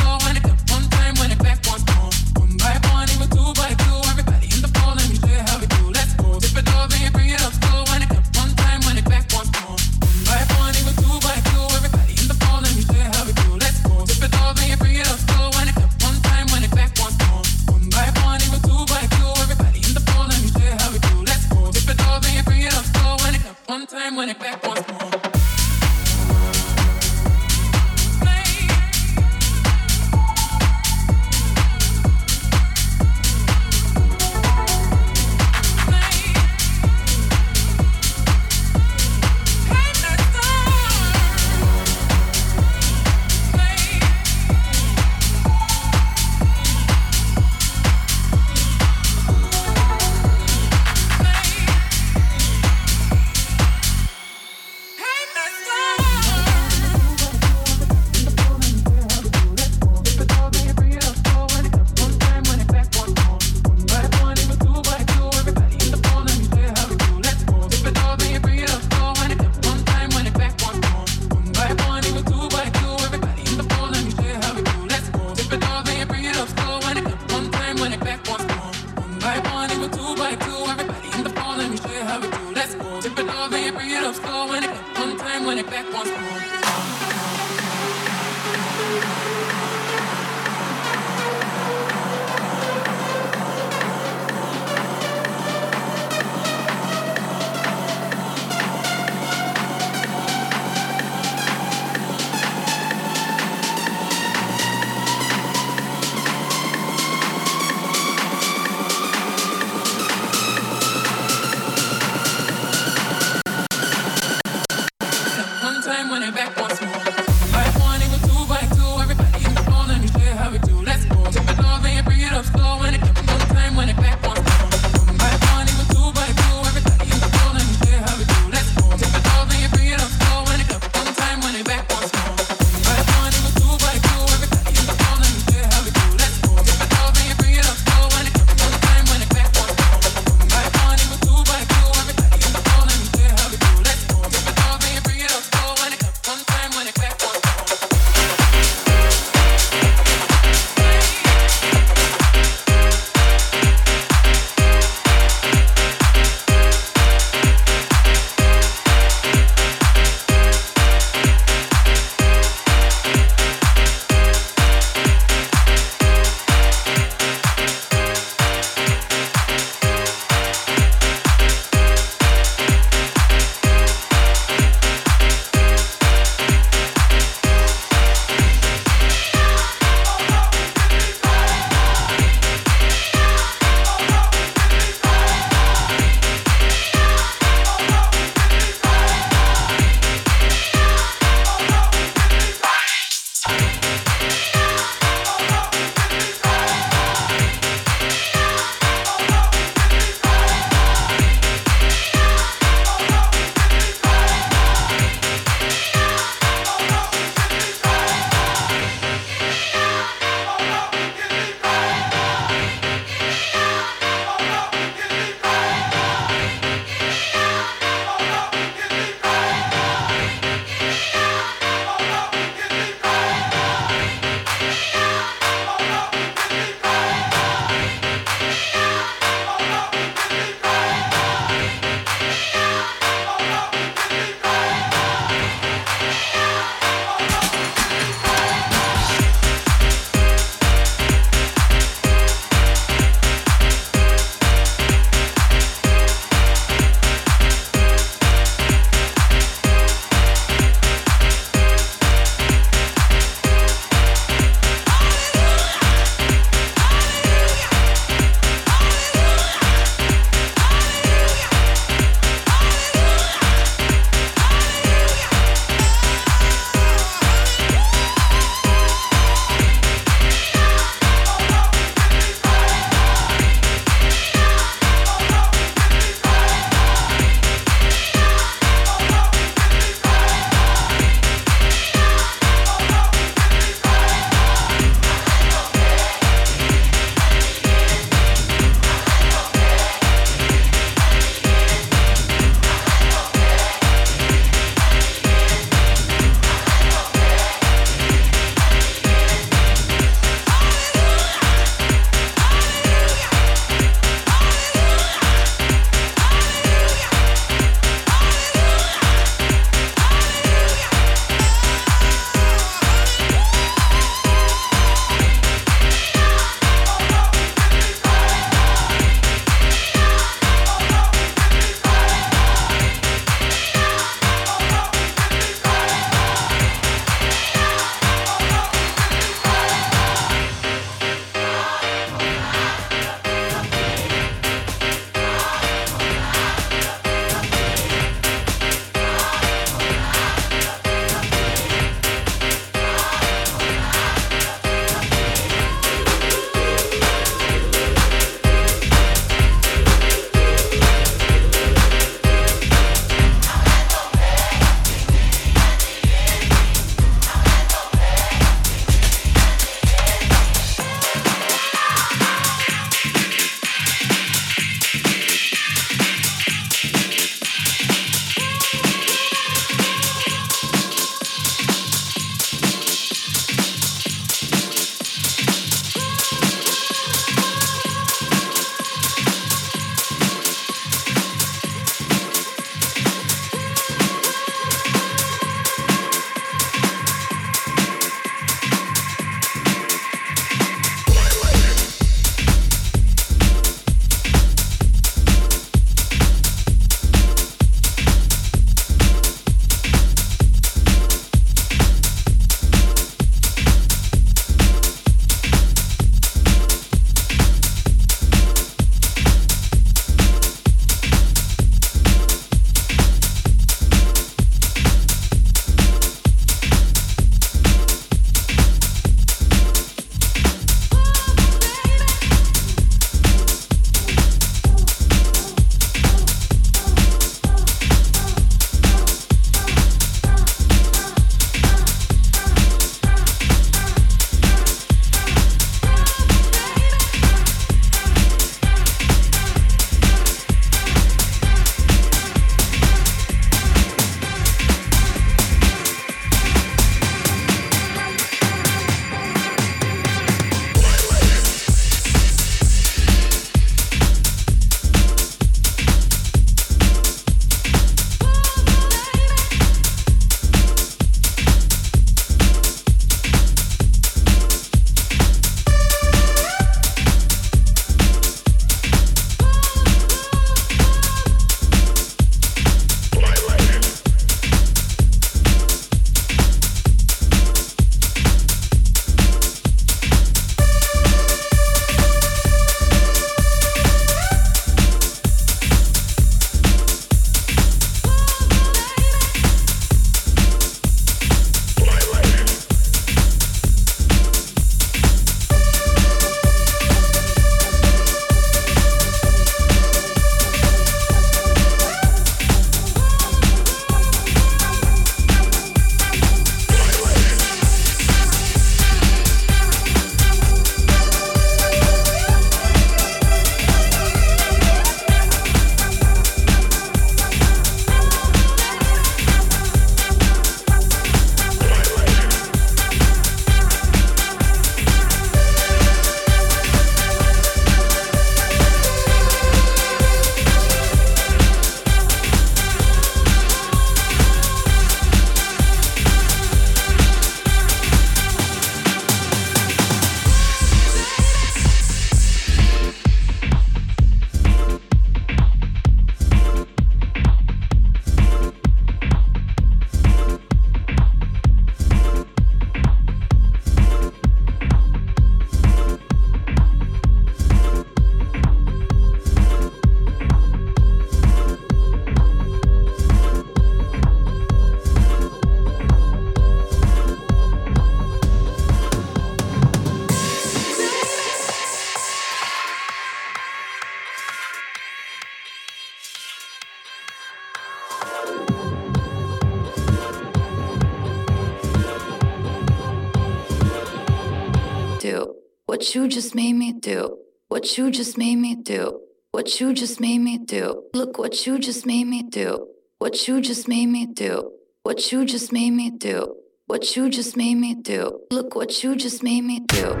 [585.92, 587.18] What you just made me do.
[587.48, 588.98] What you just made me do.
[589.30, 590.84] What you just made me do.
[590.94, 592.66] Look what you just made me do.
[592.98, 594.52] What you just made me do.
[594.84, 596.34] What you just made me do.
[596.66, 598.20] What you just made me do.
[598.30, 600.00] Look what you just made me do.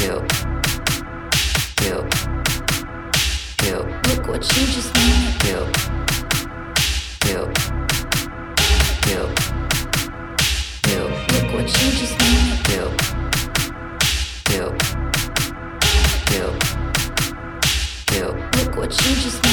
[0.00, 0.26] Do.
[1.76, 1.94] Do.
[3.62, 3.76] Do.
[4.08, 5.58] Look what you just made me do.
[7.20, 7.38] Do.
[9.06, 9.20] Do.
[10.82, 11.02] Do.
[11.34, 12.23] Look what you just made me do.
[18.84, 19.43] What you just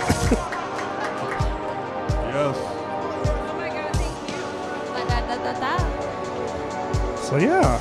[2.32, 2.56] yes.
[7.28, 7.80] So yeah.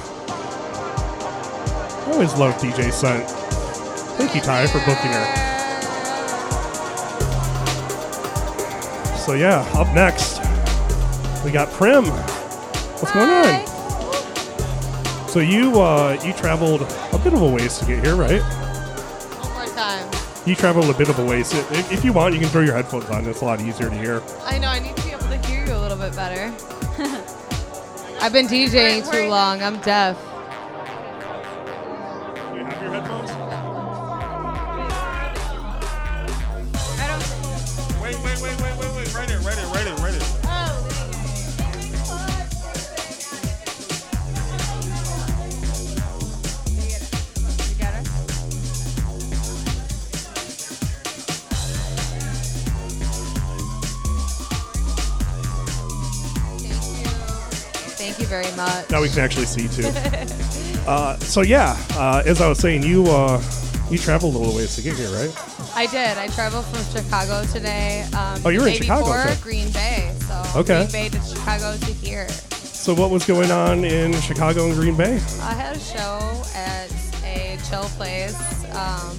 [2.06, 3.30] I always love DJ Cent.
[4.18, 5.26] Thank you, Ty, for booking her.
[9.18, 10.40] So yeah, up next,
[11.44, 12.06] we got Prim.
[12.06, 13.68] What's going on?
[15.28, 18.65] So you uh, you traveled a bit of a ways to get here, right?
[20.46, 20.50] One.
[20.52, 21.52] You traveled a bit of a ways.
[21.54, 23.28] If, if you want, you can throw your headphones on.
[23.28, 24.22] It's a lot easier to hear.
[24.44, 26.54] I know, I need to be able to hear you a little bit better.
[28.22, 29.64] I've been DJing too long.
[29.64, 30.18] I'm deaf.
[59.06, 59.88] We can actually see too.
[60.88, 63.40] uh, so yeah, uh, as I was saying, you uh,
[63.91, 65.32] you traveled a little ways to get here, right?
[65.76, 66.18] I did.
[66.18, 68.02] I traveled from Chicago today.
[68.18, 69.41] Um, Oh, you were in Chicago, Before, okay.
[69.41, 70.11] Green Bay.
[70.22, 70.88] So Okay.
[70.90, 72.27] Green Bay to Chicago to here.
[72.30, 75.15] So what was going on in Chicago and Green Bay?
[75.41, 76.90] I had a show at
[77.23, 78.36] a chill place,
[78.73, 79.18] um,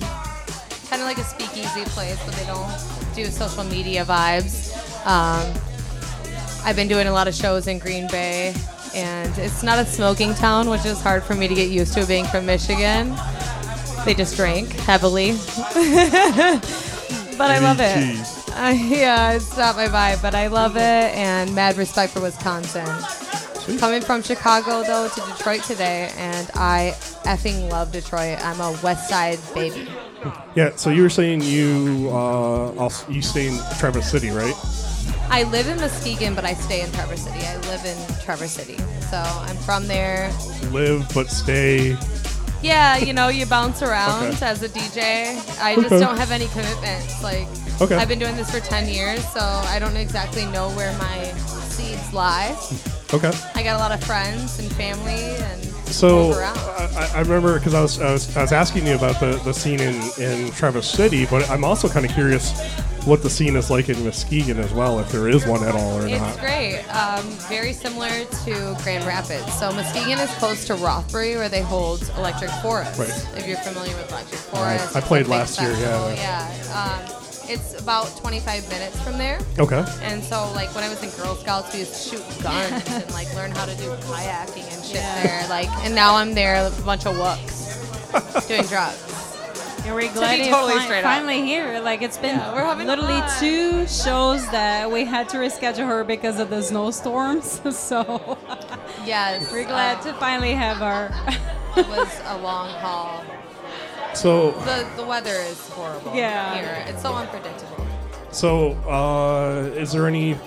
[0.90, 2.74] kind of like a speakeasy place, but they don't
[3.14, 4.74] do social media vibes.
[5.06, 5.46] Um,
[6.64, 8.52] I've been doing a lot of shows in Green Bay,
[9.38, 12.24] it's not a smoking town, which is hard for me to get used to being
[12.26, 13.14] from Michigan.
[14.04, 15.32] They just drink heavily.
[17.36, 18.36] but I love it.
[18.52, 22.86] Uh, yeah, it's not my vibe, but I love it, and mad respect for Wisconsin.
[23.78, 26.94] Coming from Chicago though to Detroit today, and I
[27.24, 28.38] effing love Detroit.
[28.40, 29.88] I'm a West Side baby.
[30.56, 30.74] Yeah.
[30.74, 34.54] So you were saying you uh, you stay in Traverse City, right?
[35.28, 37.44] I live in Muskegon, but I stay in Traverse City.
[37.44, 38.76] I live in Traverse City,
[39.10, 40.30] so I'm from there.
[40.70, 41.96] Live but stay.
[42.62, 44.46] Yeah, you know, you bounce around Okay.
[44.46, 45.36] as a DJ.
[45.60, 46.00] I just Okay.
[46.00, 47.22] don't have any commitments.
[47.22, 47.46] Like,
[47.80, 47.94] Okay.
[47.96, 51.32] I've been doing this for 10 years, so I don't exactly know where my
[51.68, 52.56] seeds lie.
[53.12, 53.30] Okay.
[53.54, 55.62] I got a lot of friends and family, and
[55.92, 56.32] So.
[56.32, 59.52] I, I remember because I was, I was I was asking you about the, the
[59.52, 62.52] scene in, in Traverse City, but I'm also kind of curious
[63.06, 65.98] what the scene is like in Muskegon as well, if there is one at all
[66.02, 66.38] or It's not.
[66.38, 66.80] great.
[66.90, 69.52] Um, very similar to Grand Rapids.
[69.58, 72.98] So Muskegon is close to Rothbury, where they hold Electric Forest.
[72.98, 73.08] Right.
[73.38, 74.78] If you're familiar with Electric Right.
[74.80, 75.76] Forest, I played big last year, yeah.
[75.78, 76.14] festival.
[76.16, 77.06] Yeah.
[77.08, 77.12] Um,
[77.48, 79.38] it's about 25 minutes from there.
[79.60, 79.84] Okay.
[80.02, 83.08] And so, like when I was in Girl Scouts, we used to shoot guns and
[83.12, 85.46] like learn how to do kayaking and shit there.
[85.48, 89.00] Like, and now I'm there, a bunch of wooks doing drugs.
[89.86, 91.04] And we're glad To be totally fi- straight up.
[91.04, 91.78] finally here.
[91.80, 93.40] Like it's been Yeah, we're having literally fun.
[93.40, 97.60] two shows that we had to reschedule her because of the snowstorms.
[97.76, 98.36] so
[99.04, 101.10] Yes, we're glad uh, to finally have our.
[101.76, 103.22] It was a long haul.
[104.14, 106.54] So The the weather is horrible Yeah.
[106.54, 106.84] here.
[106.88, 107.86] It's so unpredictable.
[108.32, 110.38] so uh, is there any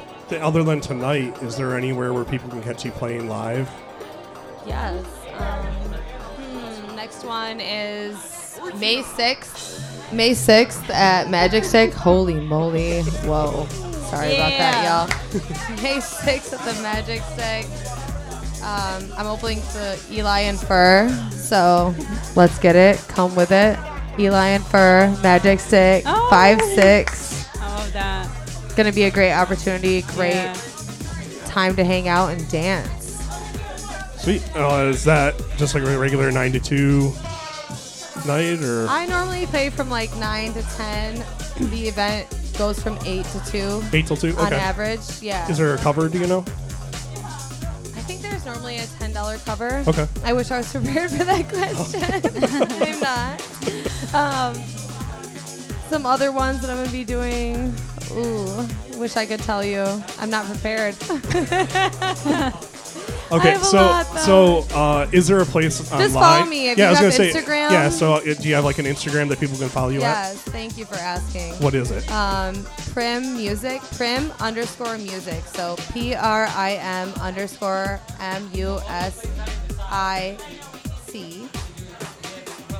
[0.42, 1.38] other than tonight?
[1.44, 3.70] Is there anywhere where people can catch you playing live?
[4.66, 5.06] Yes.
[5.38, 5.66] Um,
[6.42, 8.39] hmm, next one is
[8.80, 10.12] May 6th.
[10.14, 11.94] May 6th at Magic Stick.
[11.94, 13.02] Holy moly.
[13.04, 13.66] Whoa.
[14.10, 15.08] Sorry about that, y'all.
[15.84, 17.66] May 6th at the Magic Stick.
[18.64, 21.10] Um, I'm opening for Eli and Fur.
[21.32, 21.94] So
[22.36, 22.98] let's get it.
[23.08, 23.78] Come with it.
[24.20, 26.28] Eli and Fur, Magic Stick, Oh.
[26.30, 27.46] 5 6.
[27.62, 28.28] I love that.
[28.76, 30.54] Gonna be a great opportunity, great Yeah.
[31.46, 33.18] time to hang out and dance.
[34.18, 34.42] Sweet.
[34.56, 37.14] Uh, is that just like a regular nine to two
[38.26, 41.24] night, or I normally play from like 9 to 10.
[41.72, 42.28] The event
[42.58, 43.84] goes from 8 to 2.
[43.94, 44.36] eight till two?
[44.38, 44.56] On Okay.
[44.58, 45.48] average, yeah.
[45.50, 46.08] Is there a cover?
[46.10, 46.40] Do you know?
[46.40, 49.84] I think there's normally a $10 cover.
[49.88, 50.08] Okay.
[50.24, 52.04] I wish I was prepared for that question.
[52.82, 53.42] I'm not.
[54.14, 54.56] Um,
[55.90, 57.74] some other ones that I'm going to be doing.
[58.12, 58.68] Ooh,
[58.98, 59.84] wish I could tell you.
[60.20, 60.96] I'm not prepared.
[63.32, 66.10] Okay, have a so lot, so uh, is there a place online?
[66.10, 67.40] follow me if yeah, you I was have gonna say.
[67.40, 67.72] Instagram.
[67.72, 70.02] Yeah, so uh, do you have like an Instagram that people can follow you at?
[70.02, 71.54] yes, thank you for asking.
[71.56, 72.10] What is it?
[72.12, 75.44] Um, Prim Music, Prim underscore music.
[75.46, 79.26] So P R I M underscore M U S
[79.80, 80.36] I
[81.06, 81.48] C.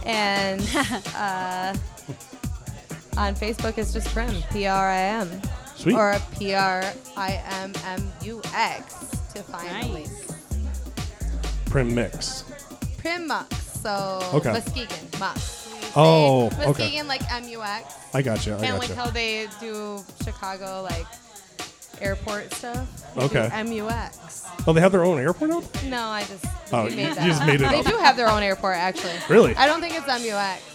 [0.06, 0.62] And
[1.16, 1.76] uh,
[3.18, 5.42] on Facebook, it's just Prim, P R I M.
[5.76, 5.96] Sweet.
[5.96, 6.84] Or P R
[7.16, 8.96] I M M U X
[9.36, 10.10] to find the link.
[11.70, 12.44] Prim Mix.
[12.98, 13.56] Prim Mux.
[13.82, 14.52] So Okay.
[14.52, 15.56] Muskegon Mux.
[15.96, 17.02] Oh, Muskegon, okay.
[17.04, 17.94] like MUX.
[18.14, 18.96] I gotcha, I and like gotcha.
[18.96, 21.06] how they do Chicago like
[22.02, 22.88] airport stuff.
[23.16, 23.50] They Okay.
[23.64, 24.46] MUX.
[24.68, 25.90] Oh, they have their own airport out there?
[25.90, 27.48] No, I just Oh, you- made you that just up.
[27.48, 29.14] made it They do have their own airport actually.
[29.30, 29.56] Really?
[29.56, 30.69] I don't think it's MUX, but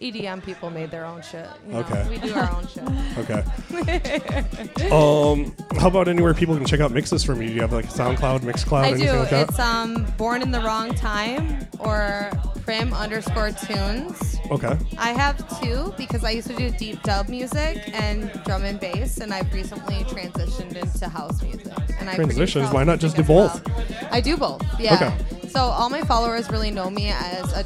[0.00, 1.46] EDM people made their own shit.
[1.66, 1.80] you know?
[1.80, 2.06] Okay.
[2.08, 2.84] We do our own shit.
[3.18, 4.90] Okay.
[4.92, 7.48] um, how about anywhere people can check out mixes from you?
[7.48, 9.18] Do you have like SoundCloud, Mixcloud, I anything do.
[9.18, 9.48] like that?
[9.48, 12.30] It's um born in the wrong time or
[12.64, 14.36] prim underscore tunes.
[14.50, 14.78] Okay.
[14.98, 19.18] I have two because I used to do deep dub music and drum and bass,
[19.18, 21.72] and I've recently transitioned into house music.
[21.98, 22.64] And I produce Transitions?
[22.66, 23.68] house Why not music just do as both?
[23.68, 24.08] well.
[24.12, 24.62] I do both.
[24.78, 24.94] Yeah.
[24.94, 25.48] Okay.
[25.48, 27.64] So all my followers really know me as a,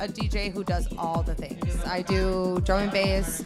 [0.00, 1.84] a DJ who does all the things.
[1.84, 3.44] I do drum and bass,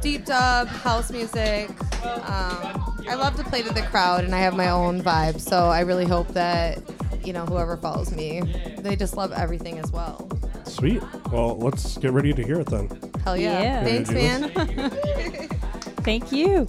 [0.00, 1.70] deep dub, house music.
[2.04, 5.40] Um, I love to play to the crowd, and I have my own vibe.
[5.40, 6.78] So I really hope that
[7.24, 8.42] you know whoever follows me,
[8.78, 10.28] they just love everything as well.
[10.64, 11.02] Sweet.
[11.30, 12.88] Well, let's get ready to hear it then.
[13.24, 13.62] Hell yeah!
[13.62, 13.84] Yeah.
[13.84, 14.90] Thanks, Ready to do man.
[16.02, 16.66] Thank you.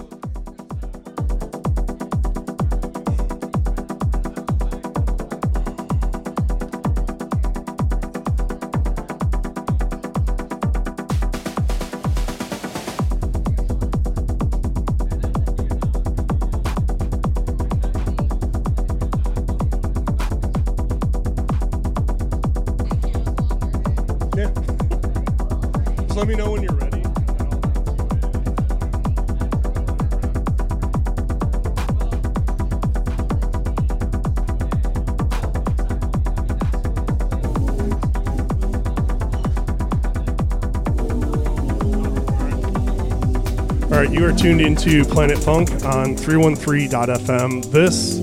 [44.48, 47.69] Tuned into Planet Funk on 313.fm.
[47.69, 48.15] This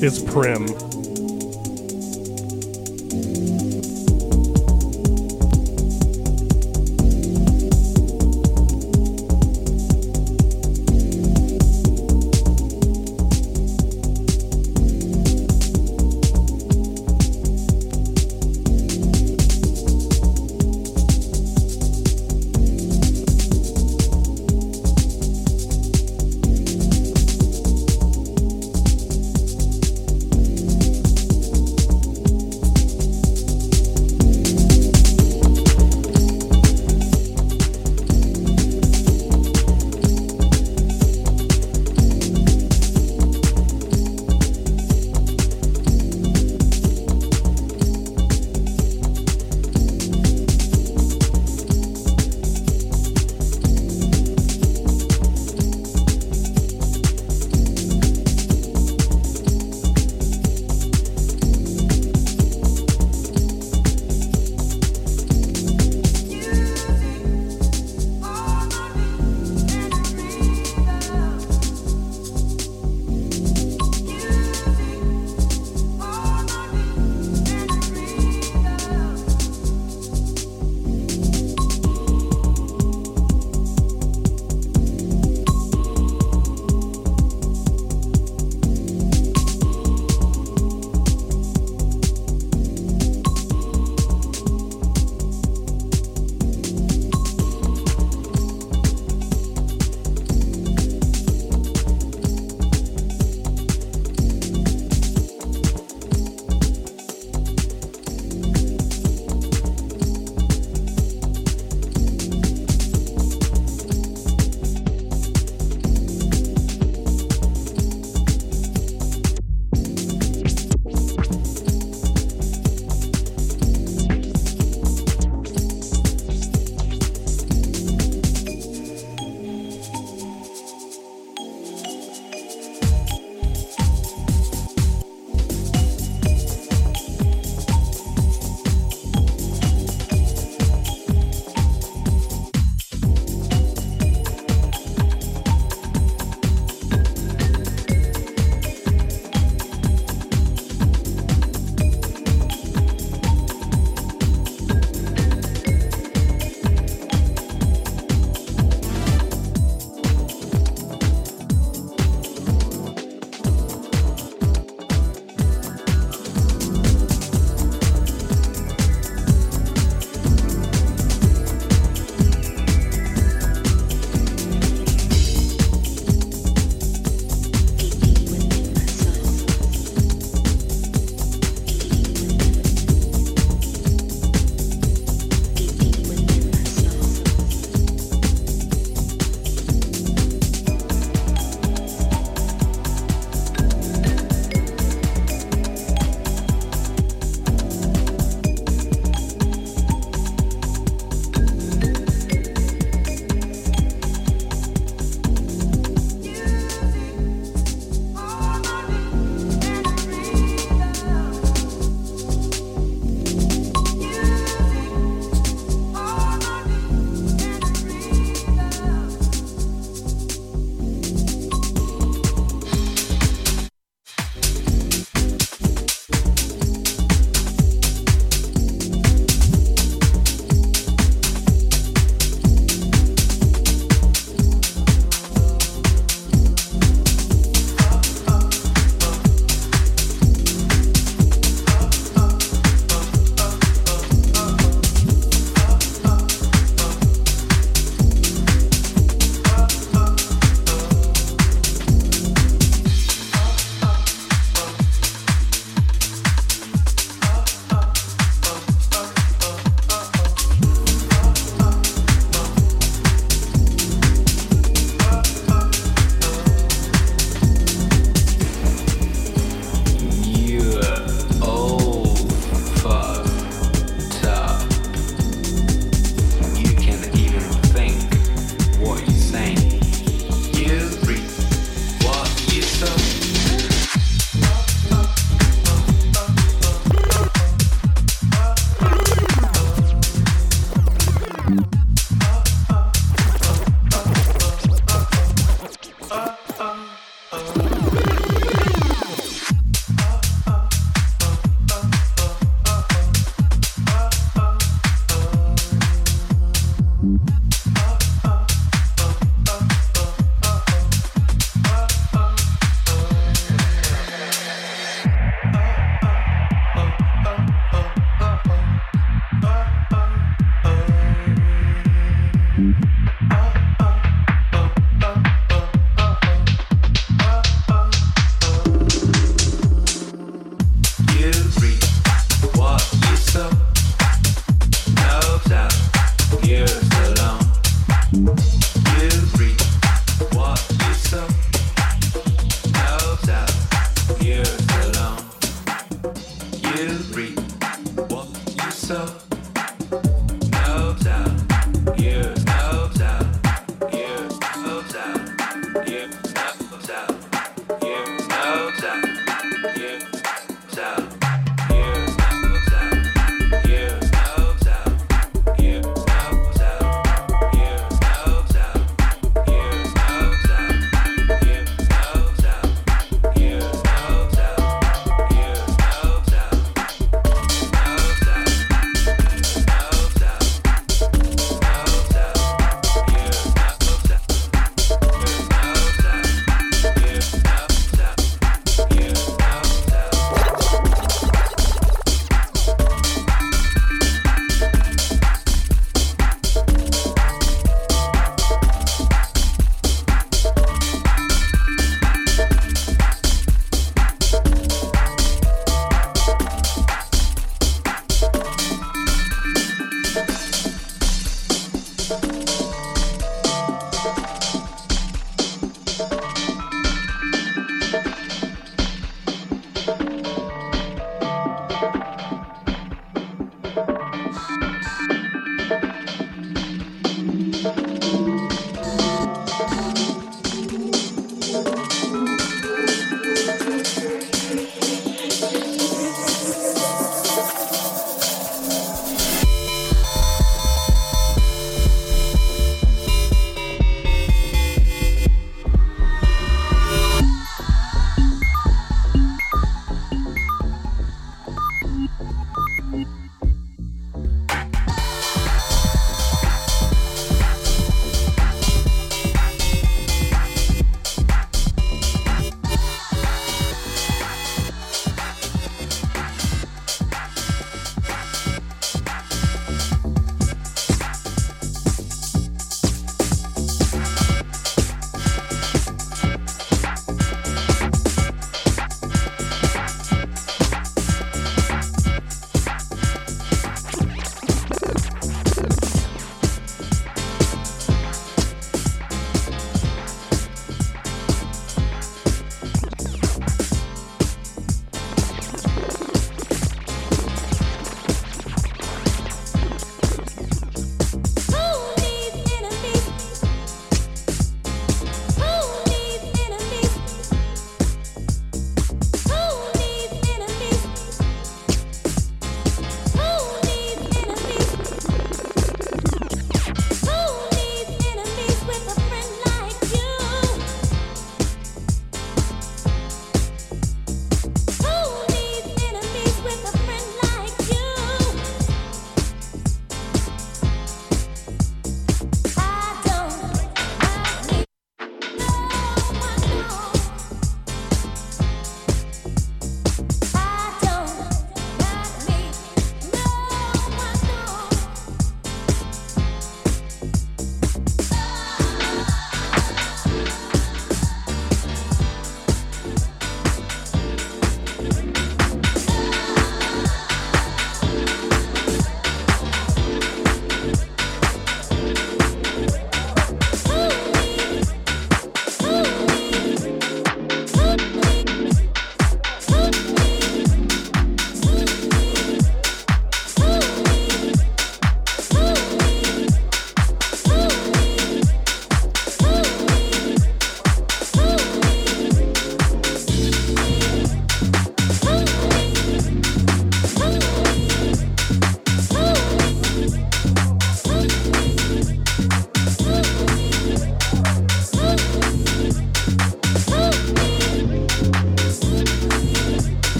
[0.00, 0.91] is Prim.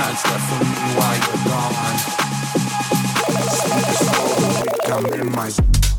[0.00, 1.96] nights left for me while you're gone.
[4.86, 5.89] Come in my.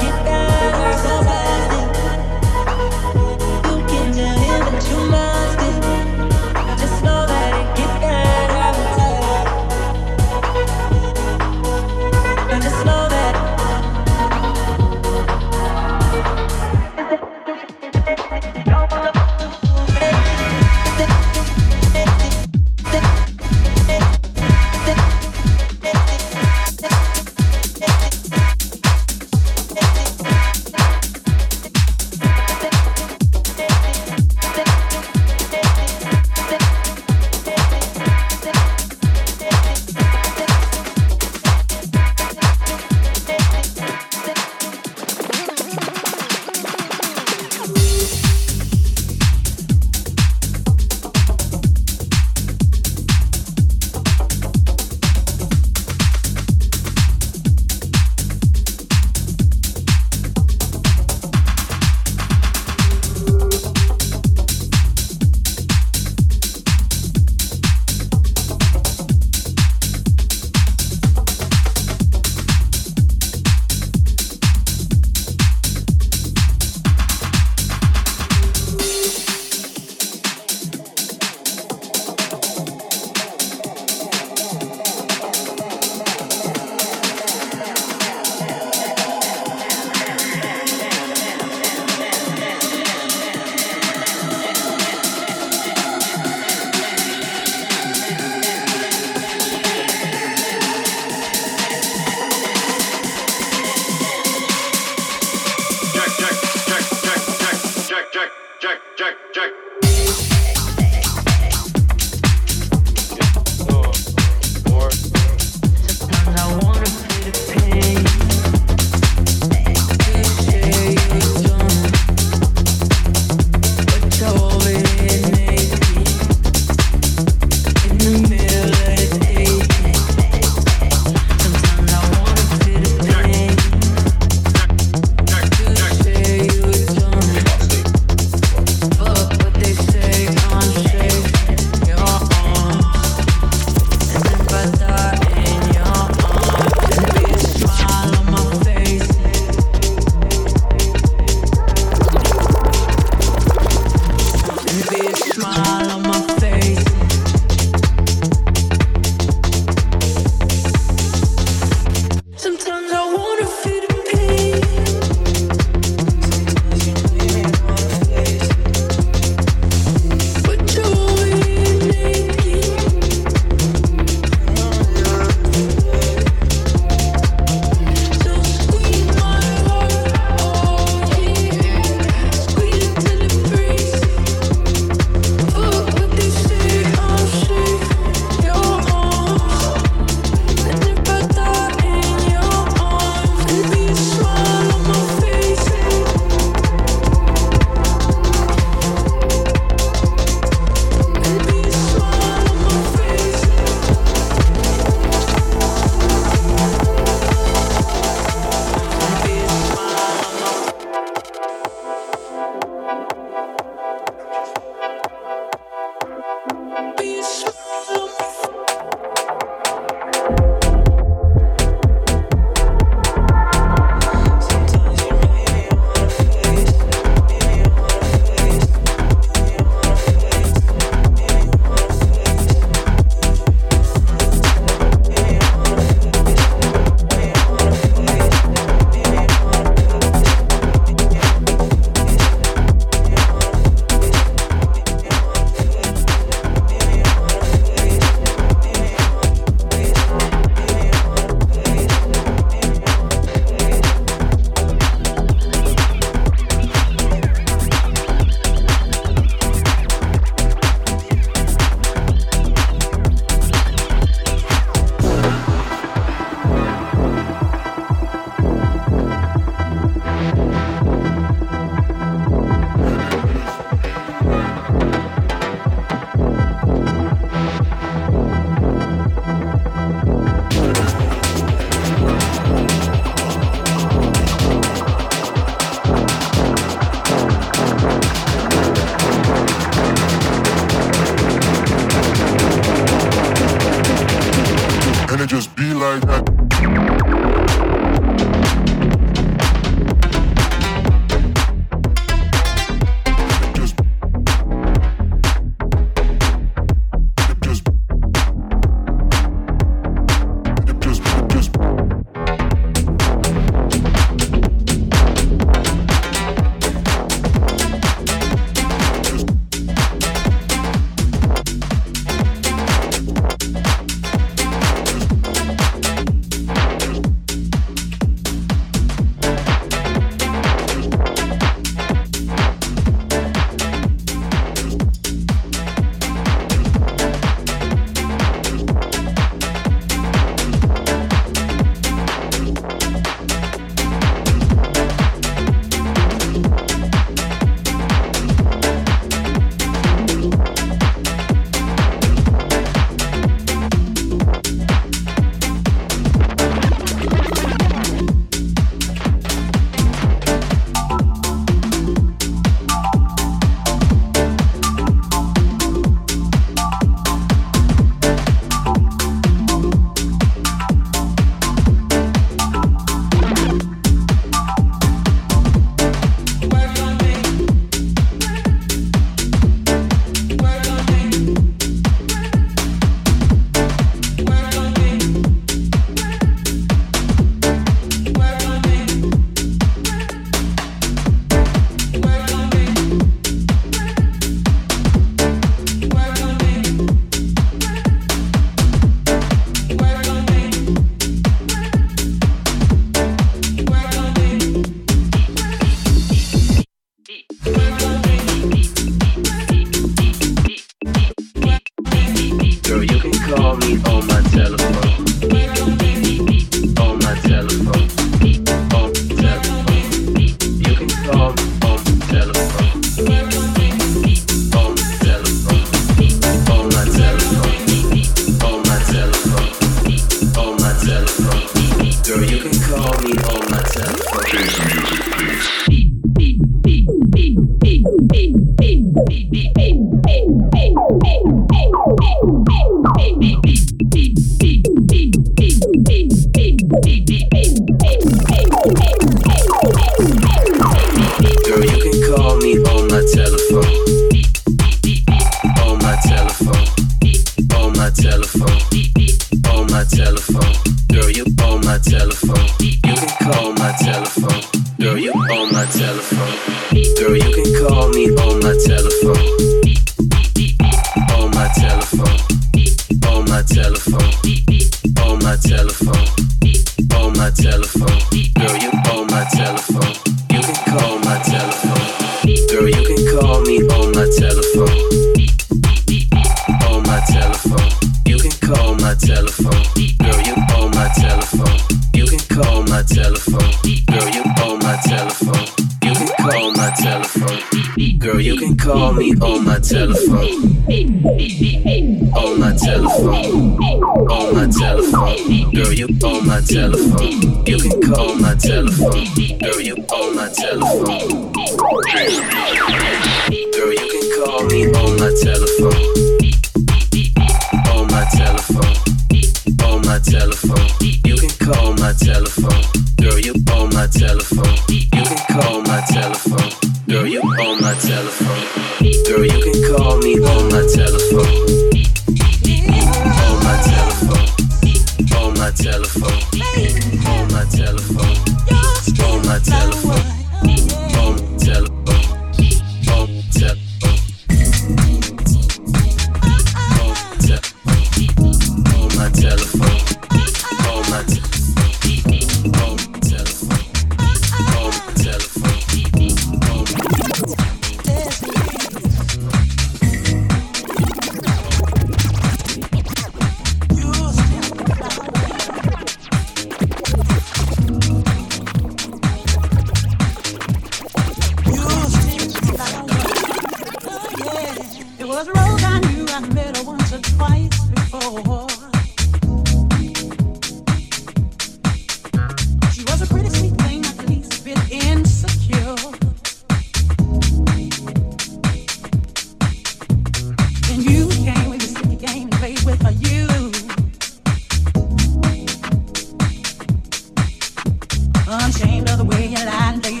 [598.31, 600.00] Unashamed of the way you lie and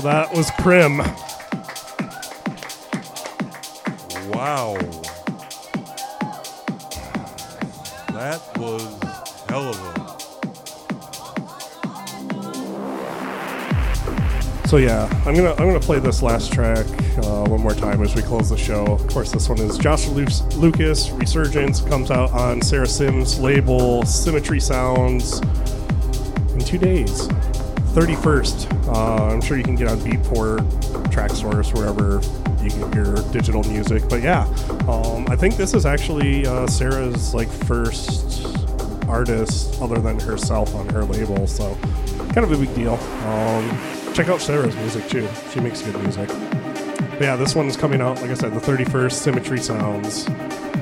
[0.00, 0.96] So that was Prim.
[4.30, 4.78] Wow.
[8.08, 8.82] That was
[9.50, 9.90] hell of a.
[14.68, 16.86] So yeah, I'm gonna I'm gonna play this last track
[17.18, 18.86] uh, one more time as we close the show.
[18.86, 20.24] Of course, this one is Joshua Lu-
[20.56, 25.42] Lucas Resurgence comes out on Sarah Sims label Symmetry Sounds
[26.54, 27.28] in two days,
[27.90, 28.88] 31st.
[28.88, 30.60] Uh, I'm sure you can get on Beatport,
[31.10, 32.20] Traxsource, wherever
[32.62, 34.08] you get your digital music.
[34.08, 34.42] But yeah,
[34.88, 38.46] um, I think this is actually uh, Sarah's like first
[39.08, 41.46] artist other than herself on her label.
[41.46, 41.74] So
[42.32, 42.94] kind of a big deal.
[42.94, 43.78] Um,
[44.14, 45.28] check out Sarah's music too.
[45.52, 46.28] She makes good music.
[46.28, 50.26] But yeah, this one's coming out, like I said, the 31st, Symmetry Sounds.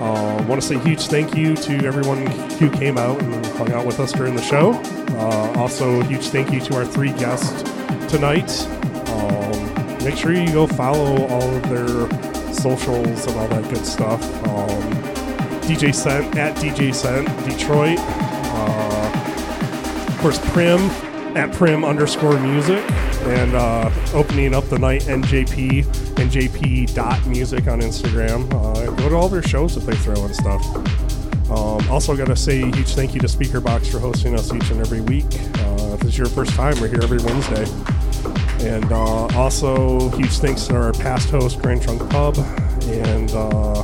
[0.01, 2.27] Uh, want to say huge thank you to everyone
[2.59, 4.70] who came out and hung out with us during the show.
[5.19, 7.65] Uh, also, a huge thank you to our three guests
[8.09, 8.49] tonight.
[9.11, 11.89] Um, make sure you go follow all of their
[12.55, 14.23] socials and all that good stuff.
[14.47, 14.93] Um,
[15.62, 17.99] DJ Cent at DJ Cent Detroit.
[17.99, 20.78] Uh, of course, Prim
[21.37, 22.89] at Prim underscore music.
[23.23, 28.47] And uh, opening up the night, NJP, NJP dot music on Instagram.
[28.55, 30.62] Uh, go to all their shows that they throw and stuff.
[31.91, 34.81] Also, got to say a huge thank you to Speakerbox for hosting us each and
[34.81, 35.25] every week.
[35.25, 37.65] Uh, if this is your first time, we're here every Wednesday.
[38.60, 42.36] And uh, also, huge thanks to our past host, Grand Trunk Pub.
[42.84, 43.83] And uh,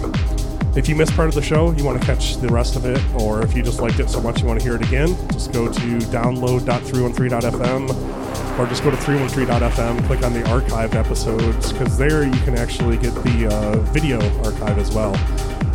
[0.77, 3.01] if you missed part of the show, you want to catch the rest of it,
[3.15, 5.51] or if you just liked it so much you want to hear it again, just
[5.53, 8.15] go to download.313.fm
[8.59, 12.97] or just go to 313.fm, click on the archived episodes, because there you can actually
[12.97, 15.13] get the uh, video archive as well.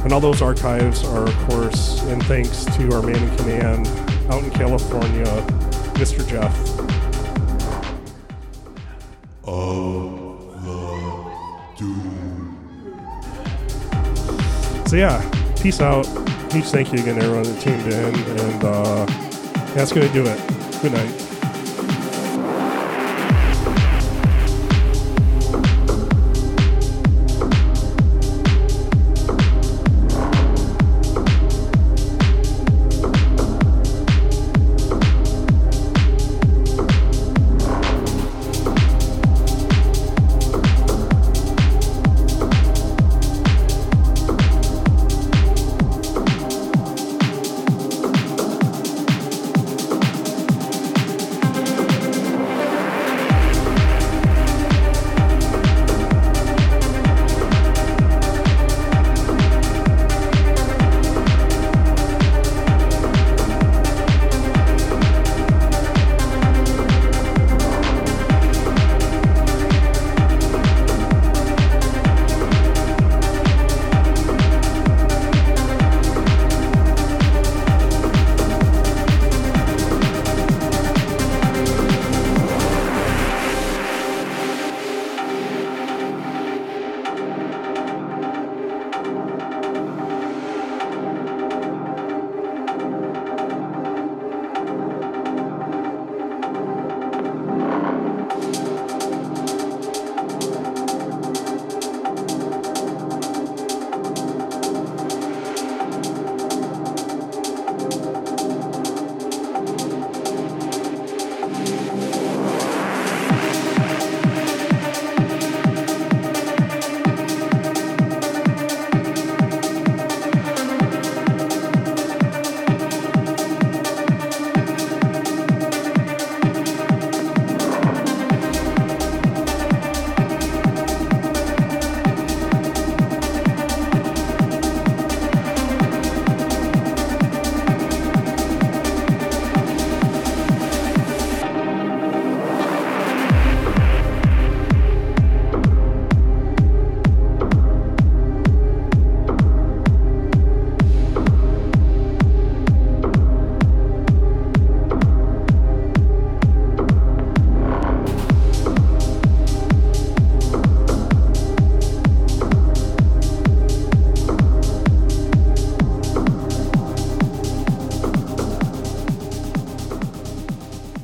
[0.04, 3.88] And all those archives are, of course, in thanks to our man in command
[4.32, 5.26] out in California,
[5.96, 6.28] Mr.
[6.28, 6.56] Jeff.
[14.90, 15.22] So yeah,
[15.62, 16.08] peace out.
[16.52, 19.06] Huge thank you again, everyone that tuned in, and uh,
[19.76, 20.82] that's gonna do it.
[20.82, 21.29] Good night.